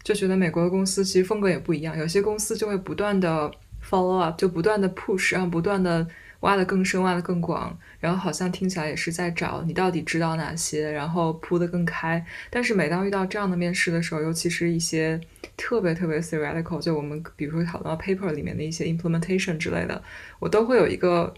[0.03, 3.51] 就觉得美国的公司其实风格也不一样，有些公司就会不断的
[3.85, 6.07] follow up，就不断的 push，然后不断的。
[6.43, 12.25] 挖的更深，挖的更广，然后好像听起来也是在找你到底知道哪些，然后铺得更开。
[12.51, 15.21] 但是每当遇到这样的面试的时候，尤其是一些
[15.57, 20.03] 特别特别 theoretical，就我们比如说讨论到 paper 里面的一些 implementation 之类的，
[20.39, 21.33] 我都会有一个，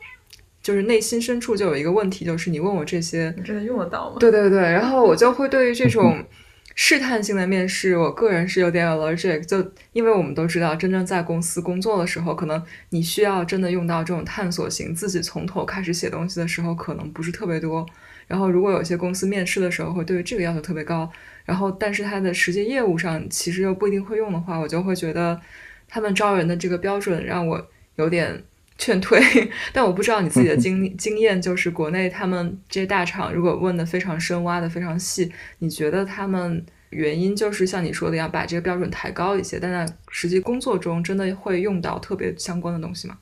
[0.62, 4.16] 就是内心深处就有一个问题，就是你问我这些，你真的用得到吗？
[4.18, 6.22] 对对对，然后我就会对于这种。
[6.74, 12.60] 试探性的面试，我个人是有点 allergic，就因为我们都知道，真正在公司工作的时候，可能
[12.90, 17.86] 你需要真的用到这种探索型，自己从头开始写东西的时候，可能不是特别多。
[18.26, 21.08] 然后，如果有些公司面试的时候会对于这个要求特别高，
[21.44, 25.40] 然后但是他的实际业务上其实又不一定会用的话，我就会觉得
[25.86, 28.42] 他们招人的这个标准让我有点
[28.78, 29.20] 劝退。
[29.72, 36.64] 但我不知道你自己的经经验，就是国内他们这些大厂如果问的非常深，挖的非常细，你觉得他们？
[36.90, 43.18] 原因就是像你说的一样，把这个标准抬高一些，但在实际工作中，真的会用到特别相关的东西吗？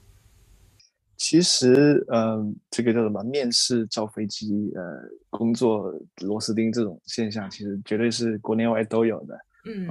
[1.17, 3.23] 其实，嗯，这个叫什么？
[3.23, 5.91] 面试造飞机，呃，工作
[6.21, 9.39] 螺丝钉这种现象，其实绝对是国内外都有的。
[9.65, 9.89] 嗯，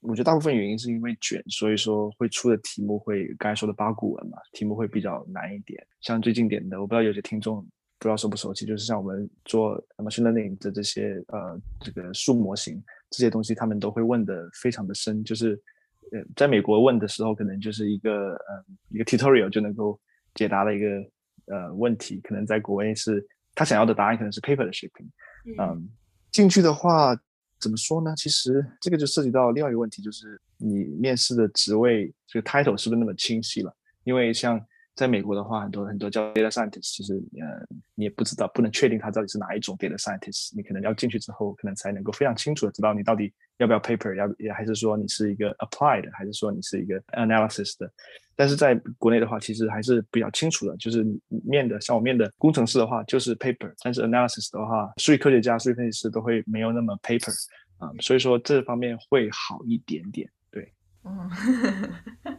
[0.00, 5.86] 我觉得大部分原因是因为卷，所以说会出的题目会刚才说的八股文嘛，题目会比较难一点。
[6.00, 7.62] 像最经典的，我不知道有些听众
[7.98, 12.82] 不知道熟不熟悉，就是像我们做 machine learning 的这些呃这个数模型。
[13.10, 15.60] 这些东西他们都会问的非常的深，就是，
[16.12, 20.00] 呃，在美国问的时候，可能就是一个呃一个 tutorial 就能够
[20.34, 20.86] 解答的一个
[21.46, 23.20] 呃问题，可能在国内是
[23.52, 25.10] 他想要的答案可能是 paper 的水平，
[25.58, 25.88] 嗯，
[26.30, 27.16] 进去的话
[27.60, 28.14] 怎么说呢？
[28.16, 33.74] 其实这个就涉及到另外一个问题，就是你面试的职位这个 title 是不是那么清晰了？
[34.04, 34.60] 因为像。
[34.96, 40.50] 在美国的话，很多很多叫 data scientist，其实呃你也不知道，不能确定他到底是哪一种 data scientist。
[40.54, 47.90] 你可能要进去之后，可能才能够非常清楚的知道你到底要不要 paper，要也还是说你是一个 applied，还是说你是一个 analysis 的。
[48.40, 51.04] 但是在国内的话，其实还是比较清楚的，就是
[51.44, 57.34] 面的像我面的工程师的话就是 paper，但是 analysis 的话，数据科学家、数据分析师都会没有那么 paper
[57.76, 60.26] 啊，所以说这方面会好一点点。
[60.50, 60.72] 对，
[61.04, 61.30] 嗯。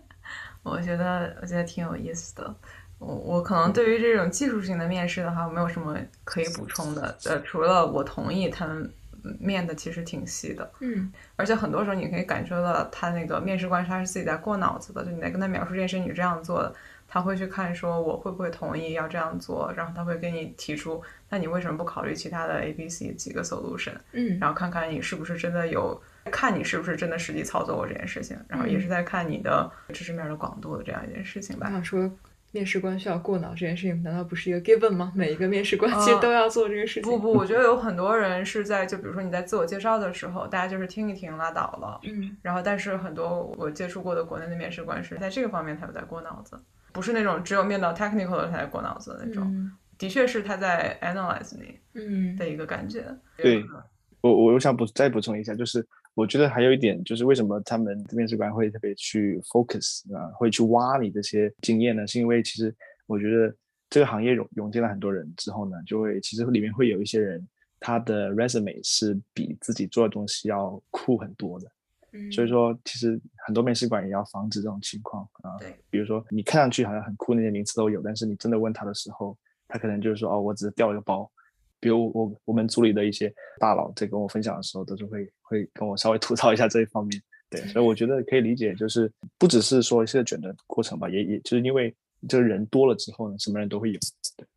[0.63, 2.55] 我觉得我觉得挺有意思的。
[2.97, 7.15] 我我可能对于这种技术性的面试的话，没有什么可以补充的。
[7.25, 8.91] 呃，除了我同意他们
[9.39, 10.71] 面的其实挺细的。
[10.79, 11.11] 嗯。
[11.35, 15.03] 而且很多时候你可以感受到他那个面试官他是自己在过脑子的。
[15.05, 16.73] 就你在跟他描述这件事，你是这样做的，
[17.07, 23.95] 他会去看说我会不会同意要这样做，然后他会给你提出，那你为什么不考虑其他的 A、B、C 几个 solution？
[24.11, 24.37] 嗯。
[24.39, 26.01] 然后看看你是不是真的有。
[26.25, 31.65] 看你是不是真的实际操作过这件事情，然后也是在看你的知识面的广度的这样一件事情吧。
[31.65, 32.11] 我想说，
[32.51, 35.11] 面试官需要过脑这件事情，难道不是一个 given 吗？
[35.15, 37.03] 每一个面试官其实都要做这个事情。
[37.03, 41.99] 不不，我觉得有很多人是在，就比如说你在自我介绍的时候，大家就是听一听拉倒了。
[42.03, 42.35] 嗯。
[42.41, 46.59] 然后，但是很多我接触过的国内的面试官是在这个方面他有在过脑子，
[46.91, 49.71] 不是那种只有面到 technical 的才过脑子的那种。
[49.97, 53.05] 的确是他在 analyze 你，嗯的一个感觉。
[53.37, 53.63] 对，
[54.21, 55.87] 我我我想补再补充一下，就是。
[56.13, 62.05] 我觉得还有一点就是，为什么他们面试官会特别去 focus 啊，会去挖你这些经验呢？
[62.05, 62.75] 是因为其实
[63.07, 63.55] 我觉得
[63.89, 67.47] 这个行业涌涌进了很多人之后呢，就会其实里面会有一些人，
[67.79, 71.71] 他的 resume 是比自己做的东西要酷很多的。
[72.11, 75.57] 嗯，所以说其实很多面试官也要防止这种情况啊。
[75.59, 81.31] 对，比如说你看上去好像很酷，那些名词都有，但是你真的问他的时候，他可能就是说哦，我只是掉了个包。
[81.81, 87.21] 比如我我们组里的一些大佬在跟我分享的时候，都是会会跟我稍微吐槽一下这一方面。
[87.49, 91.93] 对，所以我觉得可以理解，就是不只是说现在卷的过程吧，也也就是因为
[92.29, 93.99] 这个人多了之后呢，什么人都会有。
[94.37, 94.47] 对，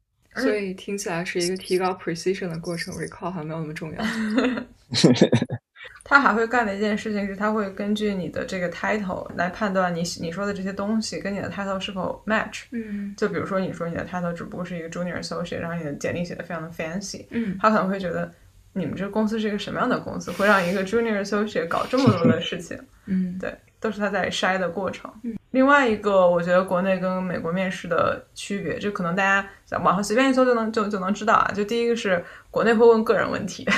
[0.42, 3.98] 所以听起来是一个提高 precision 的过程，recall 还没有那么重要。
[6.04, 12.64] 他还会干的一件事情是，他会根据你的这个 title 来判断你你说的这些东西跟你的 title 是否 match。
[12.72, 18.30] 嗯，就比如说你说你的 title 只不过是一个 junior associate，然后你的简历写的非常的 fancy，嗯，他可能会觉得
[18.74, 22.78] 你们这个公司是一个什么样的公司，会让一个 junior associate 搞这么多的事情。
[23.06, 23.56] 嗯，对。
[23.80, 25.12] 都是他在筛的过程。
[25.24, 31.52] 嗯，另外一个，我觉得国内跟美国面试的区别，就可能大家在网上随便一搜就能就就能知道啊。
[31.54, 33.68] 就第一个是国内会问个人问题，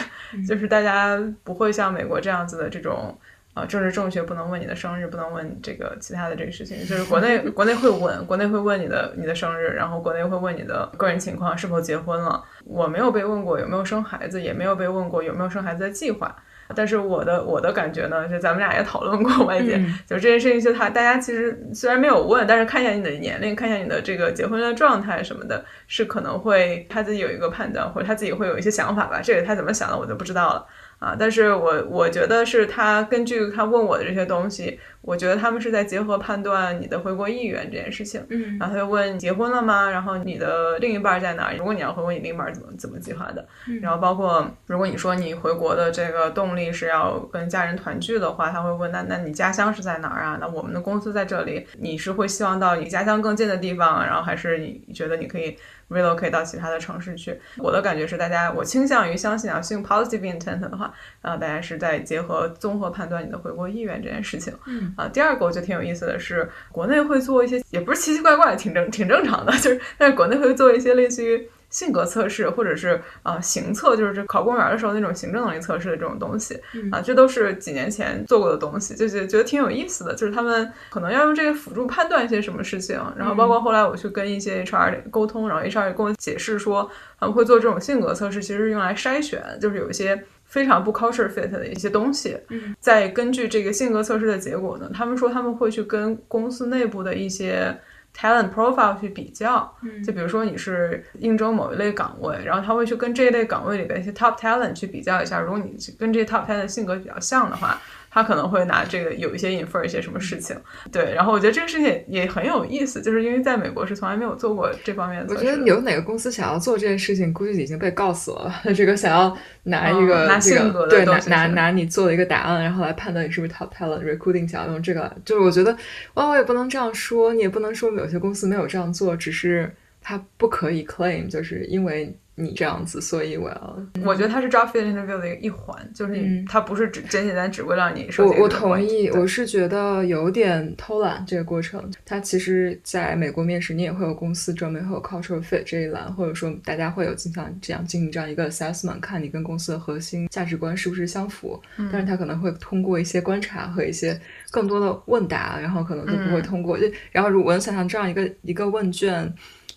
[0.47, 3.19] 就是大家不会像美国这样子的这种
[3.57, 6.79] 呃政治正确，不能问你的生日，不能问这个其他的这个事情。
[6.87, 12.45] 就是国内 国内会问，国内会问你的你的生日，然后国内会问你的个人情况，是否结婚了。
[12.65, 16.37] 我没有被问过有没有生孩子，也没有被问过有没有生孩子的计划。
[16.75, 29.21] 但是我的我的感觉呢，就咱们俩也讨论过外界，嗯就这件事情，就他大家其实虽然没有问，但是看一下你的年龄，看一下你的这个结婚的状态什么的，是可能会他自己有一个判断，或者他自己会有一些想法吧。
[29.23, 30.67] 这个他怎么想的我就不知道了
[30.99, 31.17] 啊。
[31.19, 38.23] 但是我我觉得是他根据他问我的这些东西，我觉得他们是在结合判断你的回国意愿这件事情。
[38.29, 39.89] 嗯然后他就问你结婚了吗？
[39.89, 41.57] 然后你的另一半在哪儿？
[41.57, 43.47] 如果你要回国，你另一半怎么怎么计划的？
[43.69, 50.37] 嗯然后包括如果你说你回国的这个动力是要跟家人团聚的话，他会问那那你家乡是在哪儿啊？
[50.41, 55.57] 那我们的公司在这里，你是会希望到你家乡更近的地方，然后还是你觉得你可以
[55.89, 57.39] relocate 到其他的城市去？
[57.59, 60.93] 我的感觉是，大家我倾向于相信啊，信 positive intent 的话，
[61.23, 64.53] 啊，大家是在结合综合判断你的回国意愿这件事情。
[64.67, 76.91] 嗯啊，第二个我觉得挺有意思的是，国内会做一些也不是奇奇怪怪，挺正挺正常的， 就是但是国内会做一些类似于性格测试或者是啊行测，就是这考公务员的时候那种行政能力测试的这种东西嗯。
[76.91, 86.89] 啊，这都是几年前做过的东西，就是觉得挺有意思的，就是他们可能要用这个辅助判断一些什么事情，然后包括后来我去跟一些 HR 沟通，然后 HR 也跟我解释说，
[87.19, 90.25] 他们会做这种性格测试，其实是用来筛选，就是有一些。
[90.47, 92.75] 非常不 culture fit 的一些东西，嗯。
[92.81, 97.77] 再根据这个性格测试的结果呢，他们说他们会去跟公司内部的一些
[98.17, 100.03] talent profile 去比较，嗯。
[100.03, 107.81] 就比如说你是应征某一类岗位，然后他会去跟这一类岗位里的一些 top talent 去比较一下，如果你跟这些 top talent 性格比较像的话，
[108.17, 110.57] 他可能会拿这个有一些 infer 一些什么事情。
[110.91, 115.35] 对，然后我觉得这个事情也也很有意思，就是因为在美国是从来没有做过这方面的。
[115.35, 118.51] 我觉得有哪个公司想要做这件事情，估计已经被告死了。
[118.75, 125.77] 这个想要拿一个、嗯拿这个性格的对拿拿拿你做的一个答案，然后来判断你是不是 top talent recruiting，想要用这个，就是我觉得，
[126.15, 133.83] 哇，我也不能这样说，你也不能说有些公司没有这样做，只是他不可以 claim，就是因为你这样子，所以我要。
[134.05, 141.83] 我觉得它是 job fit interview 的一环，就是你嗯它不是只简简单只为了让你说我我同意，我是觉得有点偷懒这个过程。
[142.05, 151.61] 它其实在美国面试，你也会有公司专门会有 cultural fit 这一栏，或者说大家会有经常这样进行这样一个 assessment，看你跟公司的核心价值观是不是相符。
[151.79, 154.19] 嗯但是他可能会通过一些观察和一些
[154.51, 156.79] 更多的问答，然后可能就不会嗯通过。
[156.79, 159.33] 就然后如果想象这样一个一个问卷。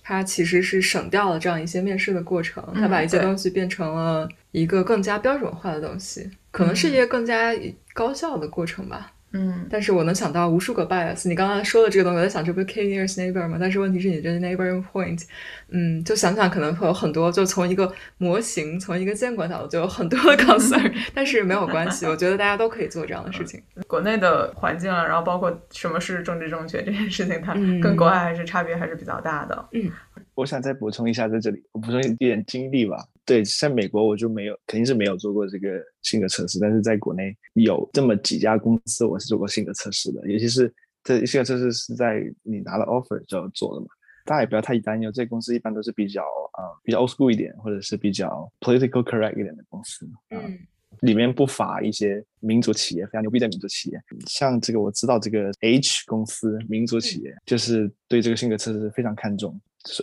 [0.09, 7.53] 它其实是省掉了这样一些面试的过程，它把一些东西变成了一个更加标准化的东西，可能是一个更加
[7.93, 9.11] 高效的过程吧。
[9.31, 11.27] 嗯但是我能想到无数个 bias。
[11.29, 13.57] 你刚刚说的这个东西，我在想这不是 K nearest neighbor 吗？
[13.59, 15.23] 但是问题是你这 neighboring point，
[15.69, 23.61] 嗯，就想想可能会有很多，就从一个模型，从一个监管角度就有很多的 concern， 但是没有关系，我觉得大家都可以做这样的事情。
[23.87, 29.65] 国内的环境啊，然后包括什么是政治正确这件事情，它嗯跟国外还是差别还是比较大的。
[29.73, 29.91] 嗯
[30.35, 33.05] 我想再补充一下，在这里我补充一点经历吧。
[33.29, 40.73] 对，在美国我就没有，肯定是没有做过这个性格测试，但是在国内有这么几家公司我是做过性格测试的，尤其是
[41.03, 43.87] 这性格测试是在你拿了 offer 就要做的嘛。
[44.25, 50.05] 大家也不要太担忧，这些公司一般都是比较呃比较 old school 一点，或者是比较 political correct 一点的公司。
[50.29, 50.57] 啊嗯
[51.01, 54.01] 里面不乏一些民族企业，非常牛逼的民族企业。
[54.25, 59.57] 像这个我知道，这个 H 公司民族企业就是对这个性格测试非常看重。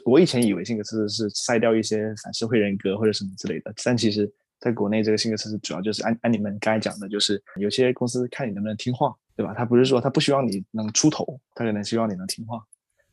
[0.04, 4.30] 我以前以为性格测试是筛掉一些反社会人格或者什么之类的，但其实
[4.60, 9.54] 在国内这个性格测试主要就是按按你们刚才讲的，就是有些公司看你能不能听话，对吧？
[9.54, 12.62] 他不是说他不希望你能出头，他可能希望你能听话。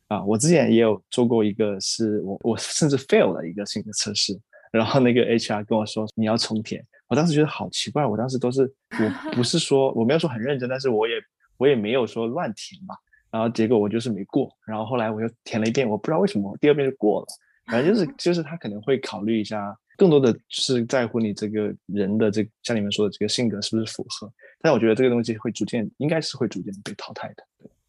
[0.08, 4.40] 啊，我之前也有做过一个，是我我甚至 fail 了一个性格测试，
[4.72, 11.16] 然后那个 HR 跟我说你要重填，我当时觉得好奇怪，我当时都是我不是说我没有说很认真，但是我也
[11.58, 12.96] 我也没有说乱填吧，
[13.34, 17.28] 然后结果我就是没过，然后后来我又填了一遍，我不知道为什么第二遍就过了，
[17.66, 24.32] 反正就是就是他可能会考虑一下，更多的是在乎你这个人的这像你们说的这个性格是不是符合，
[24.62, 27.44] 但我觉得这个东西会逐渐应该是会逐渐被淘汰的。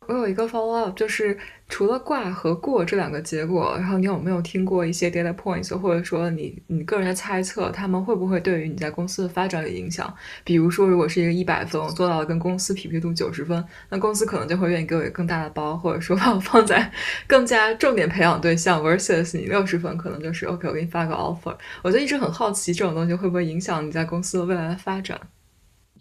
[0.07, 1.37] 我有一个 follow up，就是
[1.69, 10.13] 除了挂和过这两个结果，然后你有没有听过一些 data points，或者说你你个人的猜测，他们会不会对于你在公司的发展有影响？
[10.45, 16.91] 比如说，如果是一个一百分，我做到了跟公司匹配度九十分，那公司可能就会愿意给我一个更大的包，或者说把我放在
[17.27, 21.57] 更加重点培养对象，versus 你六十分，可能就是 OK，我给你发个 offer。
[21.83, 25.19] 我就一直很好奇，这种东西会不会影响你在公司的未来的发展？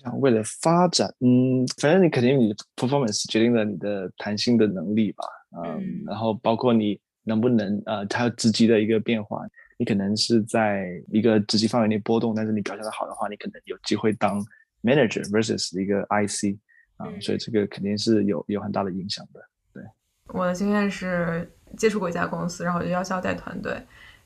[0.04, 5.24] 像为了发展，嗯，反正你肯定你的 performance 决定了你的弹性的能力吧，
[5.64, 9.42] 嗯，嗯然后包括你能不能呃，它有职级的一个变化，
[9.78, 14.44] 你可能是在一个职级范围内波动，但是你表现的好的话，你可能有机会当
[14.84, 16.58] manager versus 一个 IC
[16.98, 19.40] 啊、嗯所以这个肯定是有有很大的影响的。
[19.74, 19.84] 对
[20.28, 23.76] 我的经验是接触过一家公司，然后我就要求要带团队，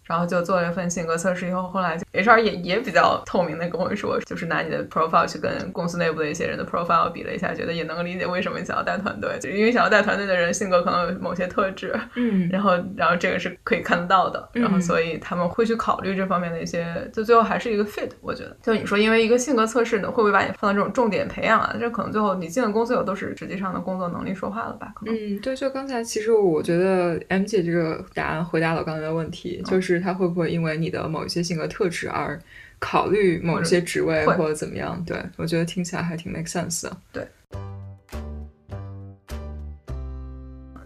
[0.07, 21.75] 然后就做了一份性格测试以后，后来 HR 也也比较透明的跟我说，就是拿你的 profile 去跟公司内部的一些人的 profile 比了一下，觉得也能理解为什么你想要带团队，就因为想要带团队的人性格可能有某些特质，嗯，然后然后这个是可以看得到的，然后所以他们会去考虑这方面的一些，就最后还是一个 fit，我觉得，就你说因为一个性格测试呢，会不会把你放到这种重点培养啊？
[21.79, 24.91] 这可能最后你进了公司以后都是实际上的工作能力说话了吧？
[24.95, 32.39] 可能，嗯，对，就刚才其实我觉得 M 姐这个答案回答了刚才的问题，就是他会不会因为你的某一些性格特质而
[32.79, 35.03] 考虑某一些职位或者怎么样？
[35.05, 37.27] 对我觉得听起来还挺 make sense 的。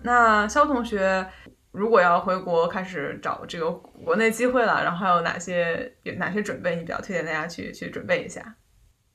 [0.03, 1.25] 那肖同学
[1.71, 3.71] 如果要回国开始找这个
[4.03, 8.55] 国内机会了，然后还有哪些有哪些准备，你比较推荐大家去去准备一下？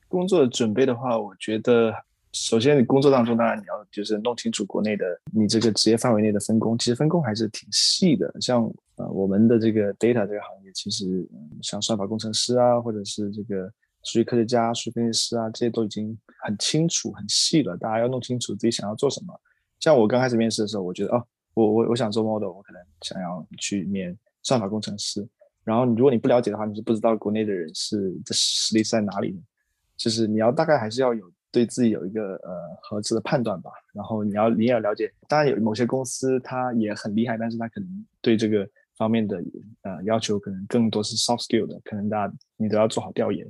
[0.07, 1.93] 工作准备的话，我觉得
[2.31, 8.33] 首先你工作当中，当然你要就是弄清楚国内的你这个职业范围内的分工，其实分工还是挺细的。
[8.39, 13.71] 像呃我们的这个 data 这个行业，其实、嗯、像算法工程师啊，或者是这个
[14.03, 17.75] 数据科学家、数据分析师啊，这些都已经很清楚、很细了。
[17.77, 19.33] 大家要弄清楚自己想要做什么。
[19.79, 21.23] 像我刚开始面试的时候，我觉得哦，
[21.53, 25.27] 我我我想做 model，我可能想要去面算法工程师。
[25.63, 29.39] 然后你如果你不了解的话，你是不知道国内的人是的实力是在哪里的。
[29.95, 33.69] 就是你要大概还是要有对自己有一个呃合适的判断吧。
[33.93, 38.67] 然后你要你也要了解，当然有某些公司它也很厉害，但是它可能对这个
[38.97, 39.37] 方面的
[39.83, 43.45] 呃要求可能更多是 soft skill 的，可能大家你都要做好调研。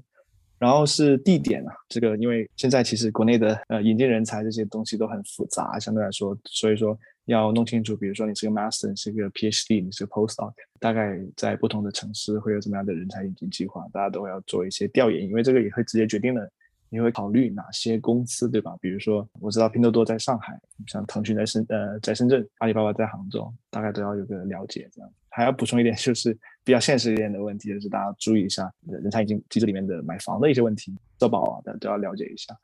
[0.59, 16.49] 然后是地点啊，这个因为现在其实国内的呃引进人才这些东西都很复杂，相对来说，所以说要弄清楚，比如说你是个 master，你是个 PhD，你是个 postdoc，大概在不同的城市会有怎么样的人才引进计划，大家都要做一些调研，因为这个也会直接决定了
[16.89, 18.75] 你会考虑哪些公司，对吧？
[18.81, 25.13] 比如说我知道拼多多在上海，像腾讯在深呃在深圳，阿里巴巴在杭州，大概都要有个了解这样。
[25.37, 32.57] 还要补充一点，就是比较现实一点的问题，就是大家注意一下人才引进机制里面的买房的一些问题，社保啊，大家都要了解一下。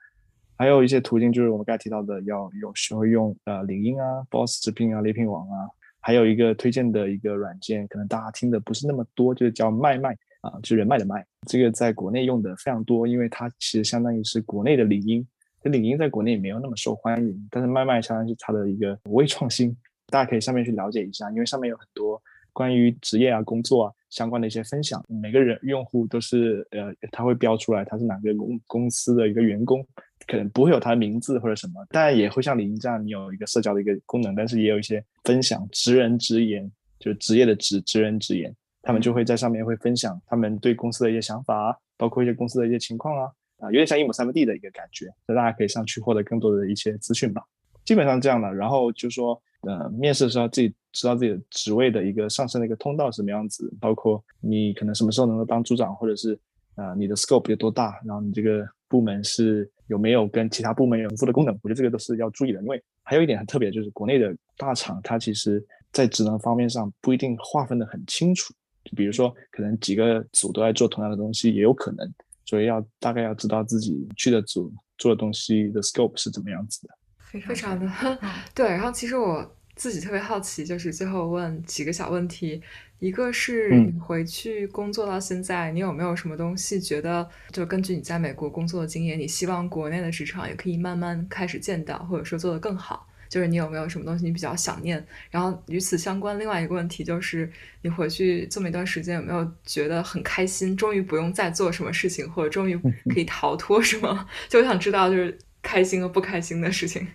[0.58, 5.70] 还有一些途径，就是我们刚才提到的，要用学会用呃领英啊、Boss 直聘啊、猎聘网啊，
[6.00, 15.24] 还有一个推荐的一个软件，可能大家听的不是那么多，就是叫麦麦啊，就是人脉的脉，这个在国内用的非常多，因为它其实相当于是国内的领英，
[15.62, 22.20] 这领英在国内也没有那么受欢迎，但是麦麦相当于是它的一个微创新，大家可以上面去了解一下，因为上面有很多。
[22.54, 29.86] 关于职业啊、工作啊相关的一些分享，每个人用户都是呃，他会标出来他是哪个公公司的一个员工，
[30.28, 47.42] 可能不会有他的名字或者什么，但也会像领英这样，你有一个社交的一个功能，但是也有一些分享职人职言，就是职业的职职人职言，他们就会在上面会分享他们对公司的一些想法啊，包括一些公司的一些情况啊，啊，有点像一亩三分地的一个感觉，所以大家可以上去获得更多的一些资讯吧。
[47.84, 50.72] 基本上这样的，然后就说呃，面试的时候自己。
[50.94, 56.40] 知道自己的职位的一个上升的一个通道什么样子，包括你可能什么时候能够当组长，或者是
[56.76, 62.62] 啊你的 scope 有多大，然后你这个部门是有没有跟其他部门有重复的功能，我觉得这个都是要注意的。
[62.62, 68.54] 因为还有一点很特别，就是国内的大厂它其实在职能方面上不一定划分的很清楚，
[68.86, 72.08] 就比如说可能几个组都在做同样的东西也有可能，
[72.46, 76.94] 所以要大概要知道自己去的组做的东西的 scope 是怎么样子的。
[77.42, 77.92] 非常的
[78.54, 79.56] 对，然后其实我。
[79.76, 82.62] 自己特别好奇，就是最后问几个小问题。
[83.00, 93.06] 一个是你回去工作到现在，你有没有什么东西觉得，就根据你在美国工作的经验，你希望国内的职场也可以慢慢开始见到，或者说做得更好？
[93.28, 95.06] 就是你有没有什么东西你比较想念？
[95.30, 97.52] 然后与此相关，另外一个问题就是，
[97.82, 100.78] 你回去这么一段时间，有没有觉得很开心？
[100.78, 104.30] 终于不用再做什么事情，或者终于可以逃脱什么？
[104.48, 107.06] 就我想知道，就是开心和不开心的事情。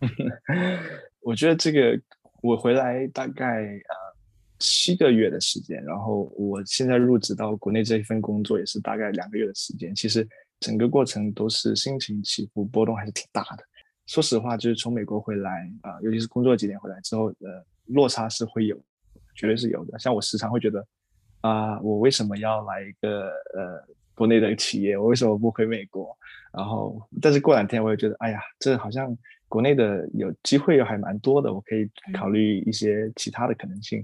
[1.22, 1.98] 我觉得这个
[2.42, 3.94] 我回来大概呃
[4.58, 9.94] 七个月的时间，然后我现在入职到国内这一份工作也是大概两个月的时间。
[9.94, 10.28] 其实
[10.60, 13.64] 整个过程都是心情起伏波动还是挺大的。
[14.06, 18.76] 说实话，就是从美国回来啊，尤其是工作几年回来之后，呃，落差是会有，
[19.36, 19.98] 绝对是有的。
[19.98, 20.84] 像我时常会觉得
[21.40, 23.80] 啊，我为什么要来一个呃
[24.14, 24.98] 国内的企业？
[24.98, 26.16] 我为什么不回美国？
[26.52, 29.16] 然后，但是过两天我也觉得，哎呀，这好像。
[29.52, 34.02] 国内的有机会还蛮多的，我可以考虑一些其他的可能性，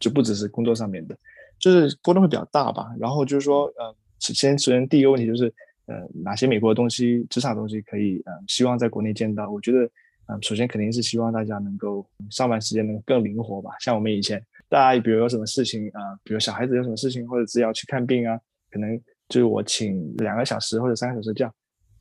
[0.00, 1.14] 就不只是工作上面的，
[1.58, 2.94] 就是波动会比较大吧。
[2.98, 5.52] 然后就是说，呃，先首先第一个问题就是，
[5.84, 9.50] 呃，哪些美国的东西、职场东西可以，呃，希望在国内见到？
[9.50, 9.84] 我觉得，
[10.28, 13.72] 嗯，首先肯定是希望大家能够上班时间能更灵活吧。
[13.80, 18.40] 像我们以前，大家比如有什么事情啊，比如小孩子有什么事情，或者是要去看病啊，
[18.70, 21.52] 可能就是我请两个小时或者三个小时假。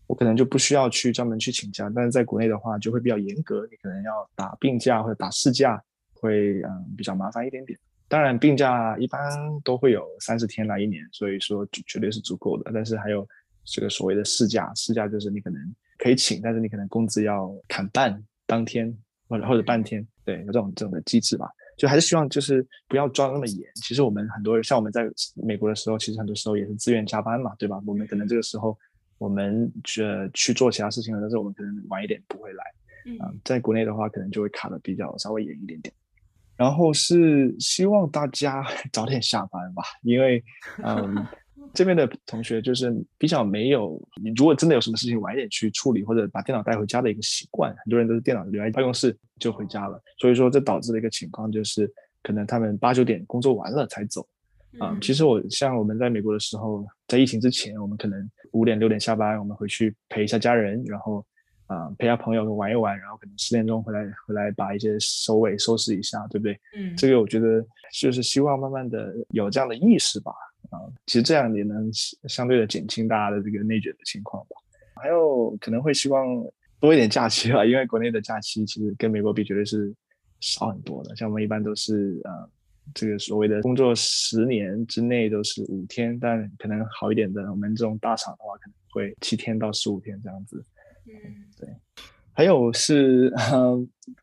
[0.07, 5.81] 我可能就不需要去专门去请假，但是在国内的话就会比较严格，你可能要打病假或者打事假，
[6.13, 7.77] 会嗯比较麻烦一点点。
[8.07, 9.19] 当然病假一般
[9.63, 12.69] 都会有三十天来一年，所以说绝对是足够的。
[12.73, 13.27] 但是还有
[13.63, 15.59] 这个所谓的事假，事假就是你可能
[15.97, 18.95] 可以请，但是你可能工资要砍半，当天
[19.27, 21.49] 或者或者半天，对，有这种这种的机制吧。
[21.77, 23.69] 就还是希望就是不要抓那么严。
[23.83, 25.03] 其实我们很多人像我们在
[25.35, 27.81] 美国的时候，其实很多时候也是自愿加班嘛，对吧？
[27.85, 28.77] 我们可能这个时候
[29.17, 30.03] 我们去
[30.33, 32.63] 去做其他事情了，但是我们可能晚一点不会来。
[33.05, 35.93] 嗯，在国内的话，可能就会卡的比较稍微严一点点。
[36.57, 40.43] 然后是希望大家 早点下班吧，因为
[40.83, 41.25] 嗯，
[41.73, 51.91] 这边的同学就是比较没有，你如果真的有什么事情晚一点去处理，或者把电脑带回家的一个习惯，很多人都是电脑留在办公室就回家了，所以说这导致的一个情况就是，
[52.23, 54.27] 可能他们八九点工作完了才走。
[54.79, 61.23] 啊，其实我像我们在美国的时候，在疫情之前，我们可能五点六点下班，我们回去陪一下家人，然后。
[61.67, 66.53] 啊，陪下朋友玩一玩，然后可能十点钟回来，回来把一些收尾收拾一下，对不对？
[66.77, 70.31] 嗯，这个我觉得就是希望慢慢的有这样的意识吧。
[70.69, 70.77] 啊，
[71.07, 71.89] 其实这样也能
[72.27, 74.55] 相对的减轻大家的这个内卷的情况吧。
[75.01, 76.23] 还有可能会希望
[76.79, 79.91] 多一点假期吧，因为国内的假期其实跟美国比绝对是
[80.41, 81.15] 少很多的。
[81.15, 82.47] 像我们一般都是呃，
[82.93, 90.63] 这个所谓的工作十年之内都是五天，但可能好一点的，我们这种大厂的话可能会七天到十五天这样子。
[91.07, 91.13] 嗯，
[91.59, 91.69] 对，
[92.31, 93.29] 还有是，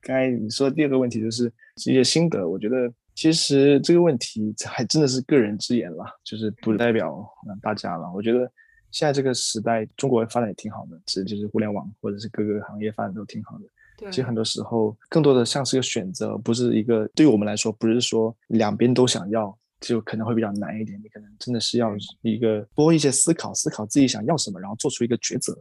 [0.00, 7.24] 刚才你说的第二个问题就是一些心得，我觉得其实这个问题还真的是个人之言了，就是不代表
[7.60, 8.10] 大家了。
[8.14, 8.50] 我觉得
[8.90, 13.64] 现在这个时代，中国发展也挺好的，其实就是互联网或者是各个行业发展都挺好的。
[14.02, 21.00] 对，其实很多时候更多的像是一个选择，不是一个对于我们来说，不是说两边都想要，就可能会比较难一点。
[21.02, 25.56] 你可能真的是要一个多一些思考，思考自己想要什么，然后做出一个抉择。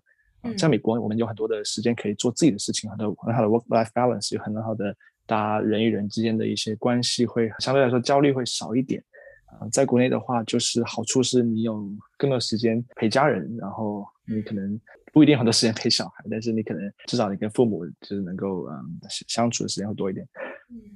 [0.57, 4.91] 在美国，我们有很多的时间可以做自己的事情，很多很好的 work-life balance，有很好的
[5.27, 9.03] 大家人与人之间的一些关系会相对来说焦虑会少一点。
[9.45, 11.87] 啊，在国内的话，就是好处是你有
[12.17, 14.79] 更多时间陪家人，然后你可能
[15.11, 20.27] 不一定很多时间陪小孩， 但是你可能至少你跟父母就是能够嗯相处的时间会多一点。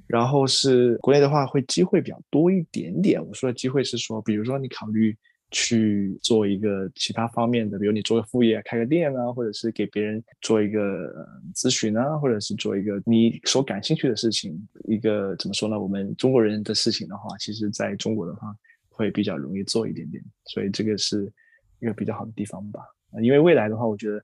[0.06, 3.24] 然后是国内的话，会机会比较多一点点。
[3.24, 5.16] 我说的机会是说，比如说你考虑。
[5.52, 14.60] 去做一个其他方面的，比如你做个副业，开个店啊，或者是给别人做一个咨询啊，或者是做一个你所感兴趣的事情。
[14.88, 15.78] 一个怎么说呢？
[15.78, 18.52] 我们中国人的事情的话，其实在中国的话
[18.88, 21.32] 会比较容易做一点点，所以这个是
[21.78, 22.80] 一个比较好的地方吧。
[23.22, 24.22] 因为未来的话，我觉得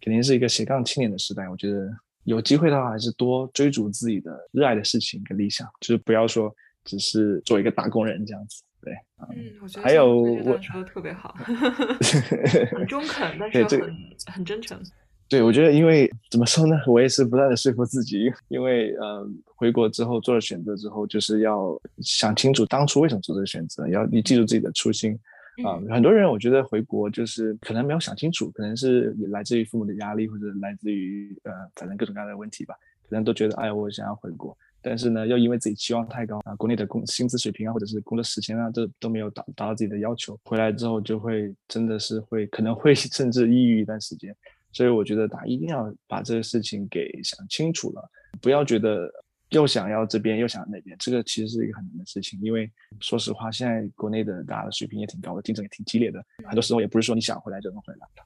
[0.00, 1.48] 肯定是一个斜杠青年的时代。
[1.48, 1.88] 我觉得
[2.24, 8.62] 有机会的话，还是多追逐自己的热爱的事情跟理想，就是不要说只是做一个打工人这样子。
[8.80, 8.92] 对，
[9.30, 11.34] 嗯，我觉得还有我说的特别好，
[12.72, 14.80] 很中肯，但 是很很真诚。
[15.28, 25.18] 对，我觉得因为怎么说呢，我也是不断的说服自己，因为呃，回国之后做了选择之后，就是要想清楚当初为什么做这个选择，要你记住自己的初心
[25.64, 25.80] 啊。
[25.90, 32.74] 很多人我觉得回国就是可能没有想清楚，可能是来自于父母的压力，或者来自于呃，反正各种各样的问题吧，
[33.08, 34.56] 可能都觉得哎，我想要回国。
[34.80, 44.34] 但是呢，又因为自己期望太高啊，国内的工薪资水平啊，或者是工作时间啊，这都没有达达到自己的要求，回来之后就会真的是会可能会 甚至抑郁一段时间。
[44.70, 49.10] 所以我觉得大家一定要把这个事情给想清楚了，不要觉得
[49.50, 52.38] 又想要这边又想要那边，这个其实是一个很难的事情。
[52.42, 52.70] 因为
[53.00, 58.22] 说实话，现在国内的大家的水平也挺高的，竞争也挺激烈的，很多时候也不是说你想回来就能回来的。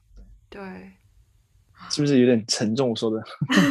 [0.49, 0.61] 对，
[1.89, 3.23] 是不是有点沉重说的？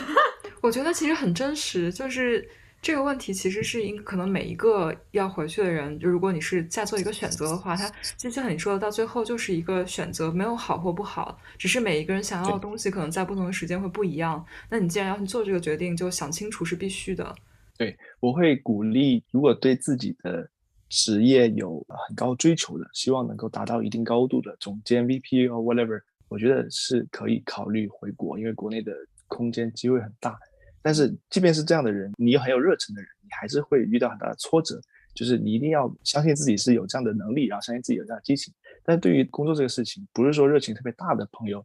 [0.62, 2.48] 我觉得其实很真实，就是。
[2.82, 14.44] 这个问题其实是应可能每一个要回去的人，就如果你是在做一个选择的话，它就像你说的，到最后就是一个选择，没有好或不好，只是每一个人想要的东西可能在不同的时间会不一样。
[14.68, 17.32] 那你既然要去做这个决定，就想清楚是必须的。
[17.78, 20.50] 对，我会鼓励，如果对自己的
[20.88, 28.92] 职业有很高追求的，希望能够达到一定高度的总监、VP or whatever，我觉得是可以考虑回国，因为国内的
[29.28, 30.36] 空间机会很大。
[30.82, 34.80] 但是，即便是这样的人，你很有热忱的人，你还是会遇到很大的挫折。
[35.14, 38.52] 就是你一定要相信自己是有这样的能力，然后相信自己有这样的激情。
[38.82, 41.62] 但对于工作这个事情，不是说热情特别大的朋友，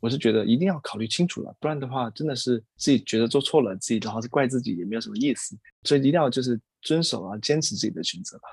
[0.00, 5.54] 我是觉得一定要考虑清楚了，不然的话，真的是自己觉得做错了，自己然后是怪自己，也没有什么意思。
[5.84, 8.48] 所以一定要就是遵守啊，坚持自己的选择吧。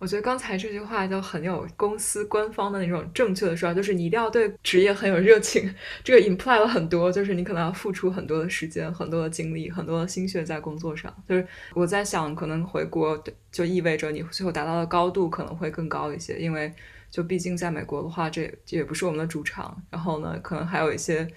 [0.00, 5.72] 我觉得刚才这句话就很有公司官方的那种正确的说法，就是你一定要对职业很有热情。
[6.02, 11.14] 这个 imply 了很多，就是你可能要付出很多的时间、很多的精力、很多的心血在工作上。
[11.28, 13.22] 就是我在想，可能回国
[13.52, 16.72] 就意味着你最后达到的高度可能会更高一些，因为
[17.10, 19.76] 就毕竟在美国的话，这也不是我们的主场。
[19.90, 21.28] 然后呢，可能还有一些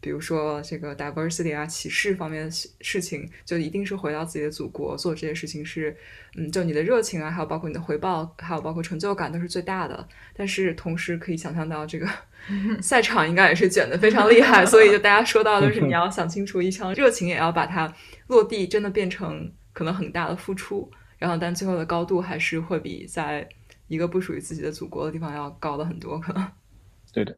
[0.00, 5.94] 比如说这个 diversity 啊、歧视方面的事情，就一定是回到自己的祖国做这些事情是，
[6.36, 10.08] 嗯，就你的热情啊，还有包括你的回报，还有包括成就感都是最大的。
[10.34, 12.08] 但是同时可以想象到这个
[12.80, 17.92] 赛场应该也是卷的非常厉害，所以就大家说到就是你要想清楚，一腔热情也要把它
[18.28, 23.46] 落地，真的变成可能很大的付出，然后但最后的高度还是会比在
[23.88, 26.50] 一个不属于自己的祖国的地方要高的很多，可能。
[27.12, 27.36] 对的。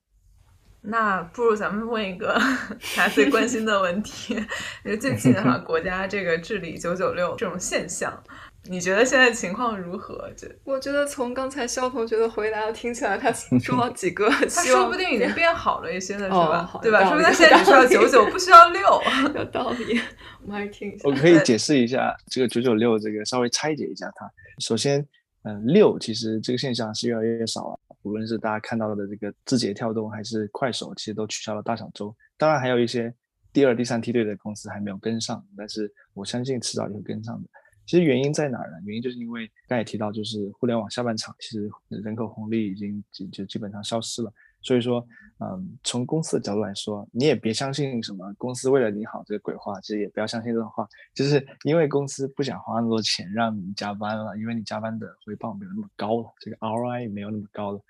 [0.84, 2.34] 那不如咱们问一个
[2.96, 4.34] 大家最关心的问题，
[4.84, 8.12] 就最近的话，国家这个治理“九九六”这种现象，
[8.64, 10.28] 你觉得现在情况如何？
[10.36, 16.80] 就我觉得从刚才肖同学的回答听起来，他 说了几个，他说不定已经变好了一些了，是吧？
[16.82, 17.04] 对吧？
[17.04, 18.80] 说不定他现在只需要九九，不需要六。
[19.36, 20.00] 有道理，
[20.42, 21.08] 我们还是听一下。
[21.08, 24.28] 我可以解释一下这个“九九六”这个，稍微拆解一下它。
[24.58, 25.06] 首先，
[25.44, 27.78] 嗯，六其实这个现象是越来越少了。
[28.02, 32.14] 无论是大家看到的这个字节跳动，还是快手，其实都取消了大小周。
[32.36, 33.14] 当然，还有一些
[33.52, 37.48] 第二、第三梯队的公司还没有跟上，但是我相信迟早也会跟上的。
[37.84, 38.76] 其实原因在哪儿呢？
[38.84, 44.32] 原因就是因为刚才提到，就是互联网下半场，其实人口红利已经就就基本上消失了。
[44.64, 45.04] 所以说，
[45.40, 57.80] 嗯，从公司的角度来说，你也别相信什么公司为了你好这个鬼话，其实也不要相信这种话，就是因为公司不想花那么多钱让你加班了，因为你加班的回报没有那么高了，这个 ROI 没有那么高了。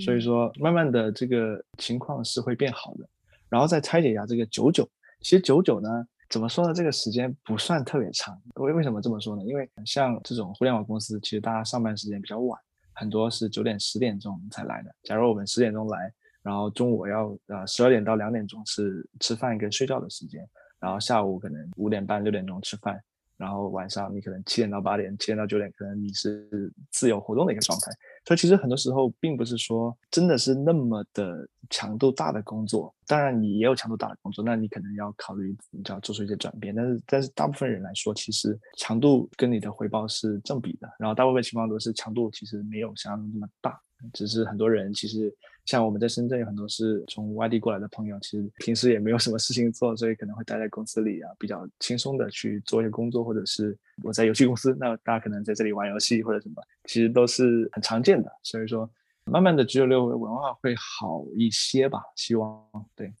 [0.00, 3.08] 所以说，慢慢的这个情况是会变好的。
[3.48, 4.88] 然后再拆解一下这个九九，
[5.20, 5.88] 其实九九呢，
[6.28, 6.74] 怎么说呢？
[6.74, 8.36] 这个时间不算特别长。
[8.56, 9.42] 为为什么这么说呢？
[9.44, 12.60] 因为像这种互联网公司，其实大家上班时间比较晚，
[12.92, 14.94] 很多是九点、十点钟才来的。
[15.04, 16.12] 假如我们十点钟来，
[16.42, 20.44] 然后中午要呃十二点到两点钟是吃饭跟睡觉的时间，
[20.80, 23.00] 然后下午可能五点半、六点钟吃饭。
[23.36, 27.92] 然后晚上你可能七点到八点，七点到九点，可能你是自由活动的一个状态。
[28.26, 32.94] 所以其实很多时候并不是说真的是那么的强度大的工作。
[33.06, 36.74] 当然你也有强度大的工作，那你可能要考虑你就要做出一些转变。
[36.74, 40.88] 但是但是大部分人来说，其实强度跟你的回报是正比的。
[40.98, 43.80] 然后大部分情况都是强度其实没有想象中那么大，
[44.12, 45.34] 只是很多人其实。
[45.64, 58.30] 像我们在深圳有很多是从外地过来的朋友，其实平时也没有什么事情做，所以可能会待在公司里啊，比较轻松的去做一些工作，或者是我在游戏公司，那大家可能在这里玩游戏或者什么，其实都是很常见的。
[58.44, 58.88] 所以说，
[59.24, 63.12] 慢慢的九九六文化会好一些吧，希望对。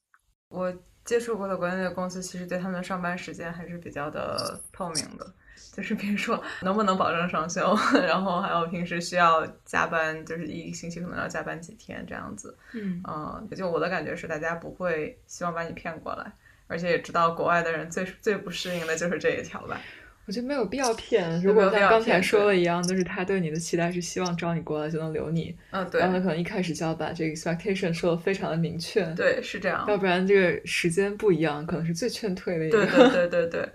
[0.50, 0.72] 我
[1.04, 5.34] 接触过的国内的公司，其实对他们的上班时间还是比较的透明的。
[5.72, 7.76] 就是比如说能不能保证双休，
[8.06, 12.56] 然后还有平时需要加班，就是一个星期可能要加班几天这样子。
[12.72, 16.32] 嗯，嗯，就我的感觉是，大家不会希望把你骗过来，
[16.66, 19.80] 而且也知道国外的人最最不适应的就是这一条吧。
[20.26, 25.56] 我觉得没有必要骗，如果像刚才说的一样，就是他对你的期待是希望招你过来就能留你。
[25.70, 26.00] 嗯，对。
[26.00, 29.04] 然后他可能一开始就要把这个 expectation 说的非常的明确。
[29.14, 29.84] 对，是这样。
[29.86, 32.84] 要不然这个时间不一样，可能是最劝退的一个。
[32.84, 33.68] 对对对对对。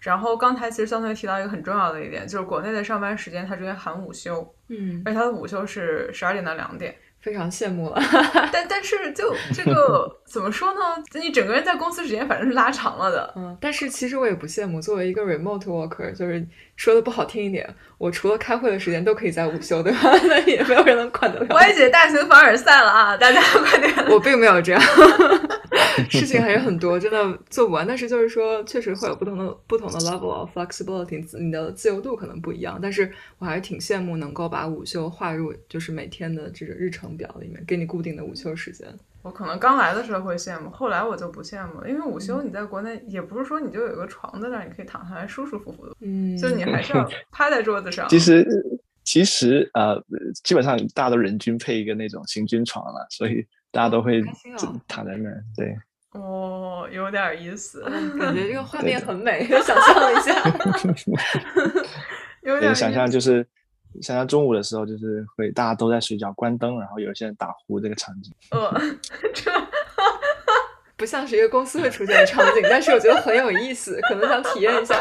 [0.00, 6.94] 然后刚才其实相当于提到一个很重要的一点，就是国内的上班时间它中间含午休，嗯，而且它的午休是十二点到两点。
[7.20, 8.00] 非常羡慕了，
[8.52, 10.80] 但但是就这个怎么说呢？
[11.14, 13.34] 你整个人在公司时间反正是拉长了的。
[13.36, 14.80] 嗯，但是其实我也不羡慕。
[14.80, 16.46] 作为一个 remote worker，就是
[16.76, 17.68] 说的不好听一点，
[17.98, 19.98] 我除了开会的时间都可以在午休，对吧？
[20.28, 21.46] 那也没有人能管得了。
[21.56, 23.16] 歪姐大型凡尔赛了啊！
[23.16, 23.92] 大家快点。
[24.08, 24.80] 我并没有这样，
[26.08, 27.86] 事情还是很多，真的做不完。
[27.86, 32.78] 但是就是说，确实会有不同的不同的 level of flexibility，你的自由度可能不一样。
[32.80, 37.08] 但是我还是挺羡慕能够把午休划入就是每天的这个日程。
[37.18, 38.86] 表里面给你固定的午休时间，
[39.22, 48.06] 我可能刚来的时候会羡慕，后来我就不羡慕了，因为午休你在国内也不是说你就有一个床在那儿，你可以躺下来舒舒服服的，嗯，就你还是要趴在桌子上。
[48.10, 48.46] 其实
[49.02, 50.00] 其实呃，
[50.44, 53.44] 基本上大家都人均配一个那种行军床了，所以
[53.78, 54.20] 大家都会
[54.88, 55.40] 躺在那儿。
[55.56, 55.72] 对，
[56.10, 57.80] 哦，有点意思，
[58.18, 60.42] 感觉这个 画面很美，想象一下，
[62.42, 63.46] 有点想象就是。
[64.02, 68.32] 想象中午的时候，就是会大家都在睡觉，关灯，然后有些人打呼这个场景。
[68.50, 68.70] 呃，
[69.32, 69.50] 这
[70.94, 74.94] 不像是一个公司会出现的场景，但是我觉得很有意思，可能想体验一下。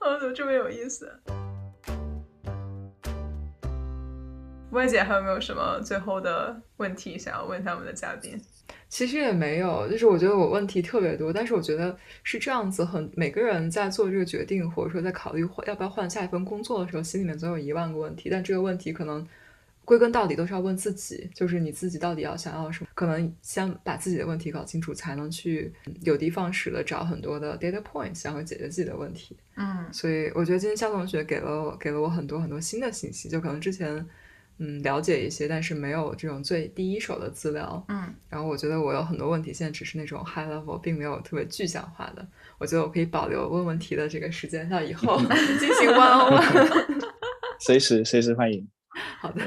[0.00, 1.10] 哦，怎么这么有意思？
[4.72, 8.38] 歪姐还有没有什么最后的问题想要问一下我们的嘉宾？
[8.88, 18.28] 其实也没有，就是我觉得我问题特别多，但是我觉得是这样子，很每个人在做这个决定，或者说在考虑换要不要换下一份工作的时候，心里面总有一万个问题。
[18.30, 19.26] 但这个问题可能
[19.84, 22.88] 归根到底都是要问自己，就是你自己到底要想要什么？
[22.94, 25.72] 可能先把自己的问题搞清楚，才能去
[26.02, 29.36] 有的放矢的找很多的 data points，然后解决自己的问题。
[29.56, 34.06] 嗯，所以我觉得今天肖同学给了我给了我很多很多新的信息，就可能之前。
[34.58, 37.84] 嗯了解一些，但是没有这种最第一手的资料。
[37.88, 42.26] 嗯，然后我觉得我有很多问题，现在只是那种 high level，并没有特别具象化的。
[42.58, 45.20] 我觉得我可以保留问问题的这个时间，到以后
[45.60, 47.10] 进行 one on one。
[47.60, 48.66] 随时随时欢迎。
[49.20, 49.42] 好的。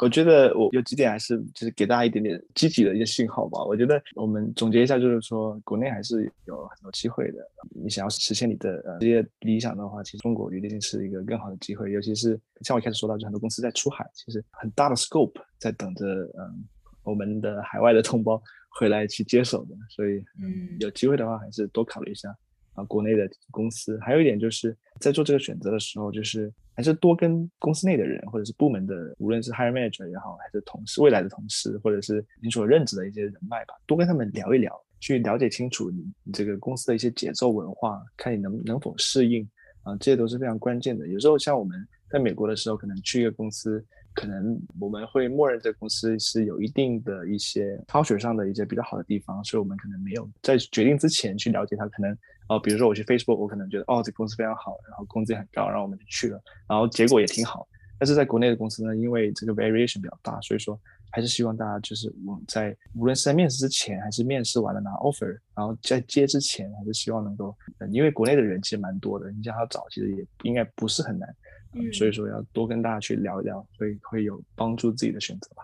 [0.00, 3.62] 我觉得我有几点还是就是给大家一点点积极的一些信号吧。
[3.64, 7.38] 我觉得我们总结一下，就是说国内还是有很多机会的。
[7.70, 11.92] 你想要实现你的呃职业理想的话，其实中国一定是一个更好的机会。
[11.92, 16.06] 尤其是像我一开始说到，就很多公司在出海，其实很大的 scope 在等着
[16.38, 16.64] 嗯
[17.02, 19.74] 我们的海外的同胞回来去接手的。
[19.90, 22.36] 所以嗯有机会的话，还是多考虑一下
[22.76, 23.98] 啊国内的公司。
[24.00, 26.52] 还有一点就是在做这个选择的时候，就是。
[26.78, 39.42] 还是多跟公司内的人，或者是部门的，无论是 hire manager 也好，还是同事、未来的同事，或者是你所任职的一些人脉吧，多跟他们聊一聊，去了解清楚你你这个公司的一些节奏文化，看你能能否适应
[39.84, 41.08] 啊，这些都是非常关键的。
[41.08, 43.82] 有时候像我们在美国的时候，可能去一个公司，
[44.12, 52.14] 可能我们会默认这个公司是有一定的一些 culture 上的一些比较好的地方，所以我们可能没有在决定之前去了解它，可能。
[52.48, 57.66] 哦，比如说我去 Facebook，我可能觉得哦，这个公司非常好，然后工资也很高，然后我们就去了，然后结果也挺好。
[57.98, 60.78] 但是在国内的公司呢，因为这个 variation 比较大，所以说
[61.10, 67.56] 还是希望大家就是我在无论是在面试之前，还是面试完了拿 offer，然后在接之前，还是希望能够，
[67.90, 71.34] 因为国内的人其实蛮多的，你想要找其实也应该不是很难，
[71.72, 75.62] 嗯，所以说要多跟大家去聊一聊，会会有帮助自己的选择吧。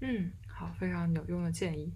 [0.00, 1.94] 嗯，好，非常有用的建议。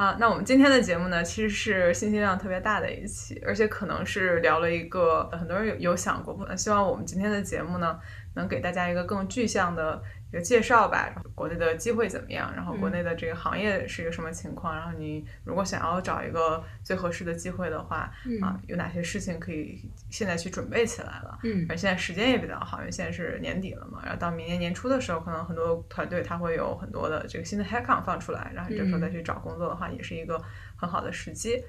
[0.00, 8.00] 啊，那我们今天的节目呢，其实是信息量特别大的一期，而且可能是聊了一个很多人有有想过，希望我们今天的节目呢，
[8.34, 10.02] 能给大家一个更具象的。
[10.30, 12.52] 一个介绍吧，国内的机会怎么样？
[12.54, 14.74] 然后国内的这个行业是一个什么情况？
[14.74, 21.38] 然后你如果想要找一个最合适的机会的话，啊，有哪些事情可以现在去准备起来了？
[21.42, 24.00] 嗯，而现在时间也比较好，因为现在是年底了嘛。
[24.04, 30.40] 然后到明年年初的时候，可能很多团队他会有很多的这个新的 hackon 放出来，然后你这时候再去找工作的话，也是一个
[30.76, 31.60] 很好的时机。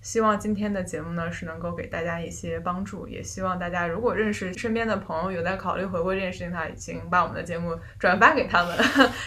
[0.00, 8.76] 希望今天的节目呢是能够给大家一些帮助，也希望大家如果认识身边的朋友有在考虑回国这件事情，的话，请把我们的节目转发给他们，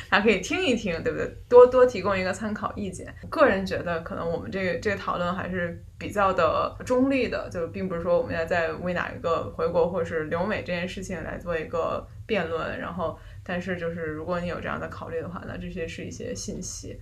[0.09, 1.27] 他可以听一听，对不对？
[1.47, 3.13] 多多提供一个参考意见。
[3.29, 12.79] 个人觉得，可能我们这个这个讨论还是比较的中立的，就并不是说我们要在为哪一个回国或者是留美这件事情来做一个辩论。
[12.79, 16.99] 然后，但是就是如果你有这样的考虑的话，那这些是一些信息。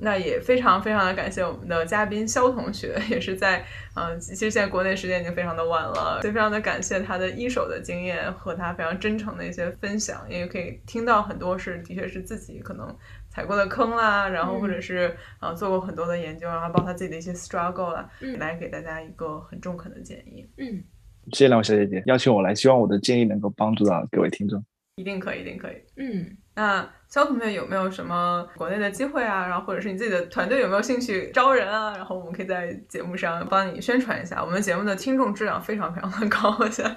[0.00, 3.64] 那也非常非常的感谢我们的嘉宾肖同学，也是在
[3.94, 12.96] 嗯，其实现在国内时间已经非常的晚了，所以非常的感谢他的一手的经验和他非常真诚的一些分享，因为可以听到很多是的确是自己可能
[13.28, 18.08] 踩过的坑啦，然后或者是呃做过很多的研究，然后包括他自己的一些 struggle 啦，
[18.38, 20.48] 来给大家一个很中肯的建议。
[20.58, 20.84] 嗯，
[21.32, 24.64] 谢谢两位小姐姐邀请我来，希望我的建议能够帮助到各位听众。
[24.94, 25.76] 一定可以，一定可以。
[25.96, 26.88] 嗯，那。
[27.08, 29.46] 肖同学有没有什么国内的机会啊？
[29.46, 31.96] 然后或者是你自己的团队有没有兴趣招人啊？
[31.96, 34.44] 然后我们可以在节目上帮你宣传一下。
[34.44, 36.94] 我们节目的听众质量非常非常的高，我想。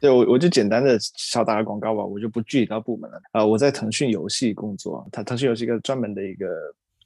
[0.00, 3.20] 对我我就简单的少打个广告吧，我就不具体到部门了。
[3.32, 6.46] 呃，我在腾讯游戏工作，它腾讯游戏一个专门的一个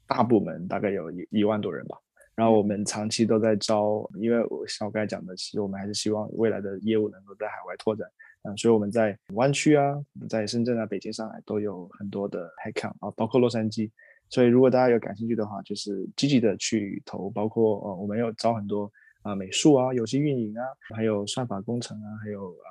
[0.05, 1.97] 大部门，大概有一一万多人吧。
[2.35, 8.07] 然后我们长期都在招，因为我像我刚才讲的，其实我们还是希望未来的业务能够在海外拓展。
[8.43, 13.89] 嗯，所以我们在湾区啊，在深圳啊、北京、上海都有很多的 headcount 啊，包括洛杉矶。
[14.29, 17.29] 所以如果大家有感兴趣的话，就是积极的去投。
[17.29, 18.91] 包括呃，我们有招很多
[19.21, 20.63] 啊，美术啊、游戏运营啊，
[20.95, 22.69] 还有算法工程啊，还有啊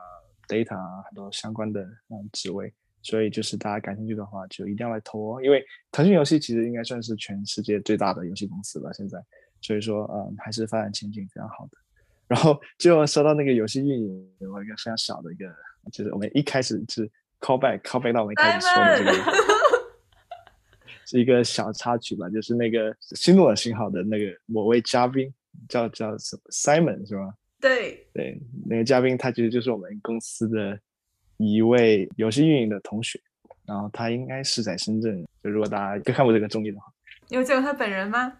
[0.48, 2.72] data 啊，很多相关的嗯职位。
[3.02, 5.42] 所以就是大家感兴趣的话，就一定要来投哦。
[5.42, 9.18] 因为腾讯游戏其实应该算是全世界最大的游戏公司了，现在。
[9.60, 11.78] 所以说嗯，还是发展前景非常好的。
[12.30, 15.52] 然后最后说到那个游戏运营，我一个非常小的一个，
[15.90, 17.04] 就是我们一开始是
[17.40, 19.32] call back call back 到我们一开始说的这个，
[21.06, 25.28] 是一个小插曲吧，就是那个新诺尔信号的那个某位嘉宾
[25.68, 27.34] 叫叫什么 Simon 是吗？
[27.60, 30.78] 对对，那个嘉宾他其实就是我们公司的
[31.36, 33.20] 一位游戏运营的同学，
[33.66, 36.86] 然后他应该是在深圳，就如果大家看过这个综艺的话，
[37.28, 38.32] 你有见过他本人吗？